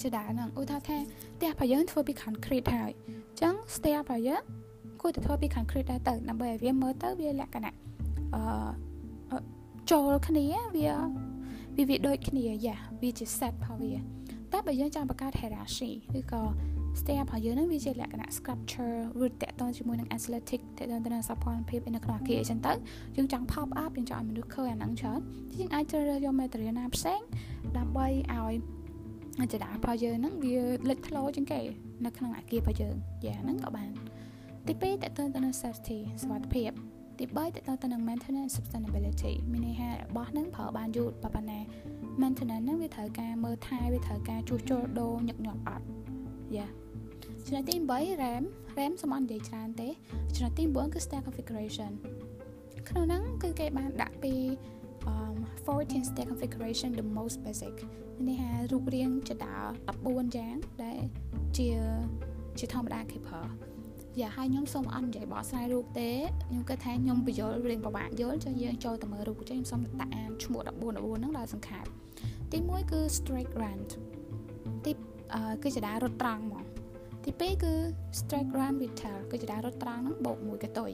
[0.00, 0.98] ជាដើមហ្នឹងឧទាហរណ៍ថា
[1.36, 4.42] ផ្ទះរបស់យើងធ្វើពី concrete ហើយអញ្ចឹង stair របស់យើង
[5.00, 7.85] គួរតែធ្វើពី concrete ដែរទៅដើម្បីឲ្យវាមើលទៅវាលក្ខណៈ
[8.34, 9.38] អឺ
[9.90, 10.46] ចូលគ្នា
[10.76, 10.90] វា
[11.76, 13.94] វាវាដូចគ្នាយ៉ាវាជា set របស់វា
[14.52, 16.42] តែបើយើងចង់បង្កើត hierarchy ឬក៏
[17.00, 22.72] stair របស់យើងហ្នឹងវាជាលក្ខណៈ sculpture ឬតកតងជាមួយនឹង aesthetic តកតងទៅនឹងសោភ័ណភាពនៅក្នុងអគារអញ្ចឹងទៅ
[23.16, 25.20] យើងចង់ pop up យើងចង់ឲ្យមនុស្សឃើញអាហ្នឹងច្រើន
[25.58, 27.20] យើងអាចជ្រើសរើសយក material ណាផ្សេង
[27.76, 28.54] ដើម្បីឲ្យ
[29.52, 30.56] ចដារបស់យើងហ្នឹងវា
[30.88, 31.60] លេចធ្លោជាងគេ
[32.04, 33.90] នៅក្នុងអាគាររបស់យើងយ៉ាហ្នឹងក៏បាន
[34.66, 36.70] ទី2តើតើទៅនឹង safety សុវត្ថិភាព
[37.20, 41.60] ទី3តើតើទៅនឹង maintenance sustainability មានន័យថារបស់ហ្នឹងប្រើបានយូរប៉ុណ្ណា
[42.20, 45.84] maintenance ហ្នឹងវាត្រូវការមើលថែវាត្រូវការជួសជុលដូរញឹកញាប់អត់
[46.56, 46.66] យ៉ា
[47.46, 48.44] ចំណុចទី8 RAM
[48.78, 49.88] RAM សំអន់និយាយច្រើនទេ
[50.34, 51.92] ចំណុចទី9គឺ stack configuration
[52.88, 54.34] ក្នុងហ្នឹងគឺគេបានដាក់ពី
[55.12, 55.34] um
[55.66, 57.74] 14 stack configuration the most basic
[58.28, 59.54] នេះហារូបរាងចដា
[59.96, 61.00] 14យ៉ាងដែល
[61.56, 61.68] ជា
[62.58, 63.42] ជាធម្មតាគេប្រើ
[64.20, 66.10] យ៉ាហើយខ្ញុំសូមអត់និយាយបកស្រាយរូបទេ
[66.48, 71.84] ខ្ញុំគិតថាខ្ញុំបញ្យល់រៀងពិបាកយល់ចុះយើងចូលទៅមើលរូបចេះខ្ញុំសូមតាអានឈ្មោះ14 14ហ្នឹងដល់សង្ខេប
[72.52, 73.90] ទី1គឺ straight rand
[74.84, 74.92] ទី
[75.34, 76.64] អឺគឺជាដារត់ត្រង់ហ្មង
[77.24, 77.72] ទី2គឺ
[78.20, 80.90] straight run with tail គឺជាដារត់ត្រង់ហ្នឹងបូកមួយកតុយ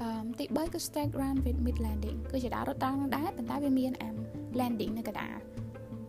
[0.00, 4.16] អឺទី3គឺ straight run with mid landing គឺជាដារត់ត្រង់ដែរប៉ុន្តែវាមាន am
[4.60, 5.36] landing នៅកណ្ដាល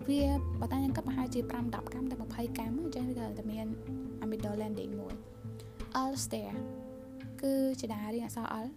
[0.09, 0.21] វា
[0.59, 3.67] បើតាខ្ញុំគិតប្រហែលជា5 10កាំទៅ20កាំអញ្ចឹងវាត្រូវតែមាន
[4.31, 5.14] middle landing មួយ
[6.09, 6.53] L stair
[7.41, 8.67] គឺជាដារៀងអក្សរ L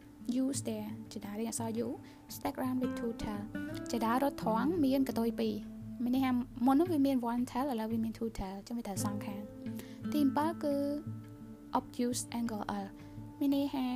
[0.42, 1.88] U stair ជាដារៀងអក្សរ U
[2.34, 3.42] stack round with two tail
[3.90, 5.28] ជាដារត់ត្រង់មានកតុយ
[5.66, 6.32] 2មានន័យថា
[6.66, 9.42] មុននោះវាមាន one tail ឥឡូវវាមាន two tail ចឹងវាត្រូវសងខាង
[10.12, 10.74] ទី7គឺ
[11.78, 12.86] obtuse angle L
[13.40, 13.86] មានន័យថា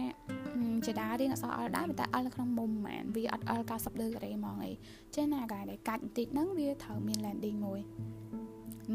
[0.86, 4.72] ជាដារៀងអក្សរ L ដែរតែ L នៅក្នុងមុំហ្មងវាអត់ L 90ដឺការ៉េហ្មងអី
[5.14, 7.80] ចឹងណាកាយដែលកាច់បន្តិចហ្នឹងវាត្រូវមាន landing មួយ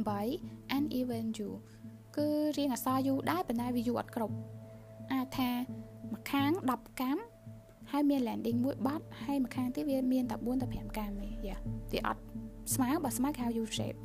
[0.05, 1.49] 8 uneven U
[2.18, 4.36] គឺរៀងអក្សរ U ដែរប៉ុន្តែវា U អត់គ្រប់
[5.11, 5.49] អាចថា
[6.13, 7.18] ម្ខាង10កាំ
[7.91, 11.57] ហើយមាន landing មួយបាត់ហើយម្ខាងទៀតវាមានតែ4ទៅ5កាំទេយ៉ា
[11.91, 12.22] វាអត់
[12.74, 13.97] ស្មើបើស្មើគេហៅ U shape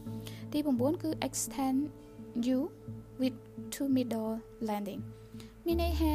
[0.53, 1.79] ទី9គឺ extend
[2.57, 2.59] U
[3.21, 3.37] with
[3.73, 4.33] two middle
[4.69, 5.03] landing
[5.67, 6.13] មានន័យថា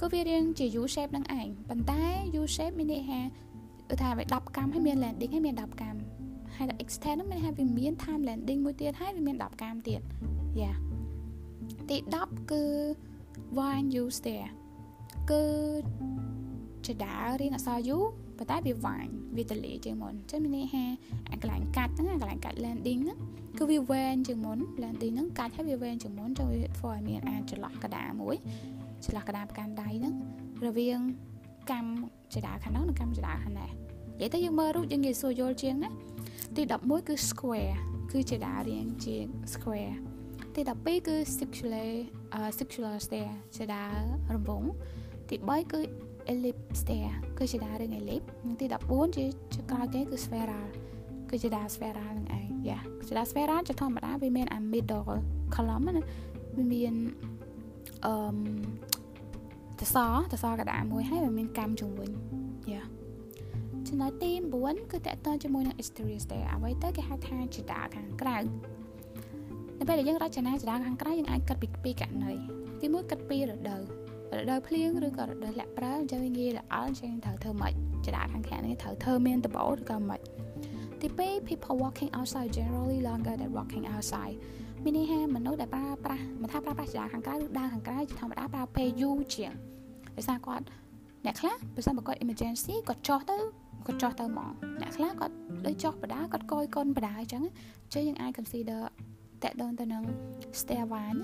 [0.00, 2.02] ក៏វារៀងជា U shape នឹងឯងប៉ុន្តែ
[2.40, 3.20] U shape មានន័យថា
[3.90, 5.96] គឺថាវា10កាំហើយមាន landing ហើយមាន10កាំ
[6.56, 10.00] ហើយ extend ហ្នឹងមានថាវាមាន time landing មួយទៀតហើយវាមាន10កាំទៀត
[10.60, 10.72] យ៉ា
[11.90, 12.62] ទី10គឺ
[13.58, 14.50] wine use there
[15.30, 15.42] គឺ
[16.86, 17.98] ជាដើររៀងអក្សរ U
[18.38, 19.06] ប៉ុន្តែវាវាញ
[19.36, 20.84] វាតលេជាងមុនអញ្ចឹងមានន័យថា
[21.30, 23.18] អាកន្លែងកាច់ហ្នឹងអាកន្លែងកាច់ landing ហ្នឹង
[23.58, 28.36] គឺវាវែងជាងមុន landing ហ្នឹងកាច់ហើយវាវែងជាងមុនចឹងវាធ្វើឲ្យមានអាចចន្លោះកដាមួយ
[29.04, 30.14] ចន្លោះកដាប្រកាន់ដៃហ្នឹង
[30.66, 30.98] រវាង
[31.70, 31.92] កម្ម
[32.34, 33.70] ចដាខាងនោះនិងកម្មចដាខាងនេះ
[34.20, 35.88] និយាយទៅយើងមើលរូបយើងងាយស្រួលយល់ជាងណា
[36.56, 37.74] ទី11គឺ square
[38.12, 39.16] គឺជាដារៀងជា
[39.54, 39.94] square
[40.56, 41.90] ទី12គឺ circular
[42.36, 43.84] uh, circular stair ជាដា
[44.34, 44.68] រង្វង់
[45.28, 45.80] ទី3គឺ
[46.32, 49.24] ellipse stair គឺជាដារឿង ellipse និងទី14ជា
[49.70, 50.66] ក្រោយគេគឺ spiral
[51.30, 52.78] គឺជាដា spiral នឹងឯងយ៉ា
[53.08, 55.12] ជាដា spiral ជាធម្មតាវាមាន a middle
[55.54, 56.02] column ណា
[56.56, 56.94] វាមាន
[58.06, 58.36] អឺម
[59.78, 59.96] តស
[60.32, 62.10] តសកដាមួយហើយវាមានកម្មជុំវិញ
[62.72, 62.82] យ៉ា
[63.88, 64.30] ចំណុចទី
[64.62, 68.38] 9គឺតកតជាមួយនឹង exterior stair អ្វីទៅគេហៅថាជាដាខាងក្រៅ
[69.82, 72.32] នៅពេលដែលយើងរចនាជាដាខាងក្រៅយើងអាចគិតពីពីករណី
[72.80, 73.80] ទី1គិតពីរដូវ
[74.38, 77.72] រដូវភ្លៀងឬក៏រដូវលាក់ប្រើអញ្ចឹងវាងាយរអល់អញ្ចឹងត្រូវធ្វើម៉េច
[78.06, 80.20] ចដាខាងខាងនេះត្រូវធ្វើមានដបឬក៏ម៉េច
[81.00, 84.36] ទី2 people walking outside generally longer than walking outside
[84.84, 89.52] មានន័យថាមនុស្សដែលប្រើប្រាស់មិនថាប្រើប្រាស់ចដាខាងក្រៅឬដើរខាងក្រៅជាធម្មតាប្រើពេលយូរជាង
[90.16, 90.64] ដោយសារគាត់
[91.24, 93.38] អ្នកខ្លះបើសិនបើគាត់ emergency គាត់ចោះទៅ
[93.86, 95.34] គាត់ចោះទៅហ្មងអ្នកខ្លះគាត់
[95.66, 97.42] ដូចចោះបដាគាត់កយកុនបដាអញ្ចឹង
[97.84, 98.82] អញ្ចឹងយើងអាច consider
[99.44, 100.02] តកតងទៅនឹង
[100.60, 101.16] stair van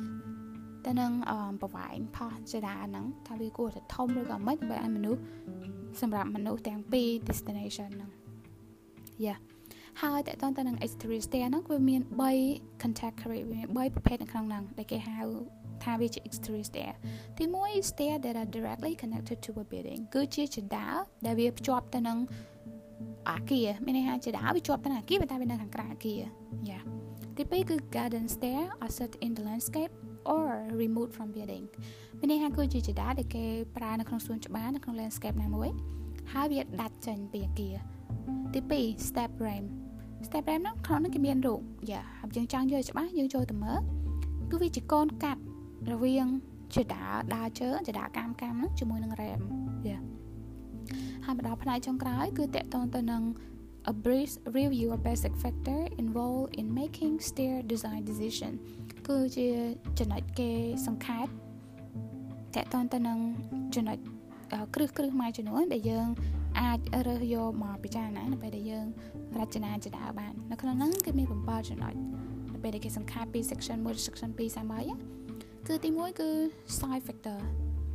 [0.86, 1.12] ទៅនឹង
[1.60, 5.22] ប្រវែងផោះចរាហ្នឹងថាវាគួរតែធំឬក៏មិនបើឲ្យមនុស្ស
[6.00, 8.10] សម្រាប់មនុស្សទាំងពីរ destination ហ្នឹង
[9.26, 9.36] យ៉ា
[10.02, 12.02] ហើយតើតើទៅនឹង exterior stair ហ្នឹងវាមាន
[12.42, 15.18] 3 category វាមាន3ប្រភេទនៅក្នុងហ្នឹងដែលគេហៅ
[15.84, 16.92] ថាវាជា exterior stair
[17.36, 20.96] ទី1 stair that are directly connected to a building គឺជាចណ្ដាល
[21.26, 22.18] ដែលវាភ្ជាប់ទៅនឹង
[23.30, 26.20] អាគារមានន័យថាចណ្ដាលវាជាប់ទៅនឹងអាគារប៉ុន្តែវានៅខាងក្រៅអាគារ
[26.70, 26.80] យ៉ា
[27.38, 29.92] ទី2គឺ garden stair are set in the landscape
[30.32, 30.44] or
[30.82, 31.64] removed from building
[32.18, 33.44] មានន័យថាគឺជាចដាដែលគេ
[33.76, 35.68] ប្រើនៅក្នុងសួនច្បារនៅក្នុង landscape ណាមួយ
[36.32, 37.76] ហើយវាដាច់ចេញពីអាគារ
[38.52, 39.66] ទី2 step frame
[40.26, 41.60] step frame ហ្នឹងក្នុងហ្នឹងគេមានរូប
[41.90, 43.80] យ៉ាហើយយើងចង់យល់ច្បាស់យើងចូលទៅមើល
[44.50, 45.42] គឺវាជាកូនកាត់
[45.92, 46.26] រវាង
[46.74, 49.40] ចដាដើរជើងចដាកម្មកម្មហ្នឹងជាមួយនឹង ram
[49.88, 49.98] យ៉ា
[51.24, 53.22] ហើយមកដល់ផ្នែកចុងក្រោយគឺតកតងទៅនឹង
[53.88, 58.52] a brief review of basic factor involved in making stair design decision
[59.08, 59.48] គឺជា
[59.98, 60.50] ចំណុចគេ
[60.86, 61.26] សង្ខេប
[62.54, 63.18] តកតងទៅនឹង
[63.74, 63.98] ចំណុច
[64.74, 66.08] គ្រឹះគ្រឹះមួយចំនួនដែលយើង
[66.60, 68.86] អាចរើសយកមកពិចារណានៅពេលដែលយើង
[69.38, 71.94] រចនាចដាបាននៅក្នុងហ្នឹងគឺមាន7ចំណុច
[72.52, 74.80] នៅពេលដែលគេសង្ខេបពី section 1 section 2សាមី
[75.66, 76.30] គឺទី1គឺ
[76.78, 77.40] side factor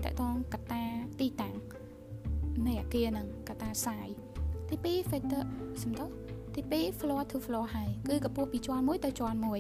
[0.04, 0.84] តកតងកត្តា
[1.20, 1.56] ទីតាំង
[2.68, 4.16] នៃអាគារហ្នឹងកត្តា side
[4.70, 5.44] ទី2 factor
[5.82, 6.06] សំដៅ
[6.56, 9.60] ទី2 floor to floor high គឺកម្ពស់ពីជាន់មួយទៅជាន់មួយ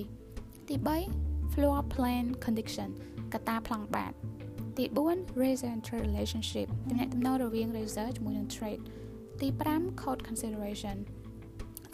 [0.67, 0.75] ទី
[1.15, 2.89] 3 floor plan condition
[3.33, 4.13] កត្តាប្លង់បាត
[4.77, 8.81] ទី4 razor and trade relationship ទំនាក់ទំនងរវាង razor ជាមួយនឹង trade
[9.41, 10.97] ទី5 code consideration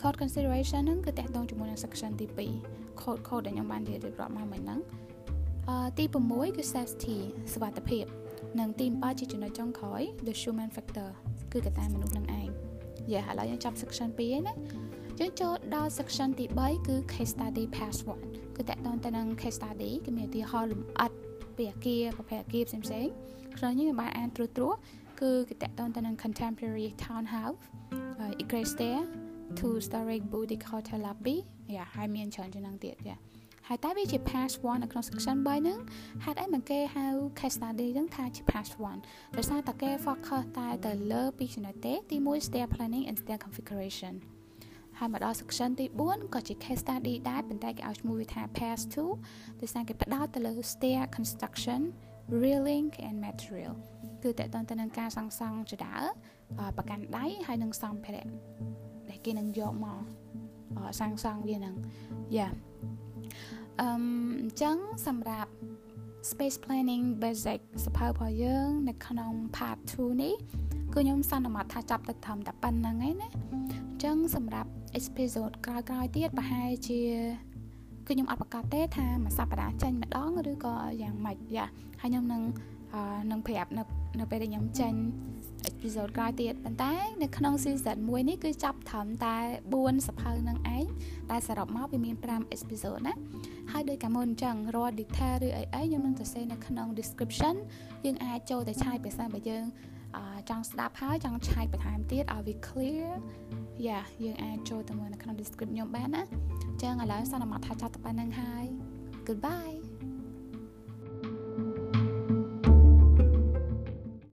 [0.02, 2.26] code consideration ហ្នឹងគឺតកតងជាមួយនឹង section ទី
[2.64, 4.80] 2 code code ដែលខ្ញុំបាននិយាយរៀបរាប់មកមិញហ្នឹង
[5.70, 7.18] អឺទី6គឺ safety
[7.54, 8.06] សុវត្ថិភាព
[8.60, 11.10] និងទី7ជាចំណុចចុងក្រោយ the human factor
[11.52, 12.69] គឺកត្តាមនុស្សនឹងឯង
[13.14, 14.54] យ៉ាឥឡូវយើងចាប់ section 2ហើយណា
[15.20, 17.96] យើងចូលដល់ section ទី3គឺ case study part
[18.26, 21.12] 1គឺតកតងទៅនឹង case study គឺមានឧទាហរណ៍លម្អិត
[21.56, 23.08] ពីអាគារប្រភេទអាគារផ្សេងផ្សេង
[23.58, 24.76] ក្នុងនេះយើងបានអានត្រួសត្រាស
[25.22, 27.60] គឺគឺតកតងទៅនឹង contemporary townhouse
[28.42, 29.00] Igre stair
[29.58, 31.38] two story boutique hotel lobby
[31.76, 33.16] យ៉ាហើយមានច្រើនជាងហ្នឹងទៀតយ៉ា
[33.68, 35.80] ហើយតែវាជា past 1នៅក្នុង section 3ហ្នឹង
[36.24, 37.06] ហេតុអីមិនគេហៅ
[37.40, 38.74] case study ហ្នឹងថាជា past
[39.06, 44.14] 1ដោយសារតែគេ focus តែទៅលើពីចំណុចទេទី1 stair planning and stair configuration
[44.98, 48.84] ហើយមកដល់ section ទី4ក៏ជា case study ដែរប៉ុន្តែគេឲ្យឈ្មោះវាថា past
[49.24, 51.82] 2ដោយសារគេផ្ដោតទៅលើ stair construction
[52.42, 53.74] railing and material
[54.24, 55.96] គឺតកតទៅនឹងការសង់សង់ចដើ
[56.78, 58.28] ប្រកាន់ដៃហើយនឹងសម្ភារៈ
[59.10, 60.00] ដែលគេនឹងយកមក
[61.00, 61.76] សាងសង់វានឹង
[62.38, 62.48] យ៉ា
[63.80, 63.88] អឺ
[64.42, 64.78] អញ្ចឹង
[65.08, 65.52] សម្រាប់
[66.30, 70.36] space planning basic សភៅរបស់យើង នៅក្នុង part 2នេះ
[70.94, 73.56] គឺខ្ញុំសន្មតថាចាប់ទៅត្រឹមតែប៉ុណ្្នឹងឯណាអ
[73.96, 74.70] ញ្ចឹងសម្រាប់
[75.00, 77.02] episode ក្រោយៗទៀតប្រហែលជា
[78.08, 81.66] គឺខ្ញុំអត់ប្រកាសទេថាមួយសប្តាហ៍ចេញម្ដងឬក៏យ៉ាងម៉េចយ៉ា
[82.02, 82.42] ហើយខ្ញុំនឹង
[83.32, 83.84] នឹងប្រាប់នៅ
[84.18, 84.94] នៅពេលដែលខ្ញុំចេញ
[85.70, 89.38] episode ក្រោយទៀតប៉ុន្តែ នៅក្នុង season 1នេះគឺចាប់ត្រឹមតែ
[89.72, 90.86] 4សភៅនឹងឯង
[91.30, 93.16] តែសរុបមកវាមាន5 episode ណា
[93.72, 97.56] ហើយដោយកាមុនអញ្ចឹងរាល់ detail ឬអីអីខ្ញុំនឹងសរសេរនៅក្នុង description
[98.06, 99.66] យើងអាចចូលទៅឆាយភាសាបើយើង
[100.50, 103.10] ចង់ស្ដាប់ហើយចង់ឆាយបន្ថែមទៀតឲ្យវា clear
[103.88, 108.66] យ៉ាយើងអាចចូលទៅមើលនៅក្នុង description ខ្ញុំបានណាអញ្ចឹងឥឡូវសន្មតថាចាប់ទៅប៉ុណ្្នឹងហើយ
[109.28, 109.89] goodbye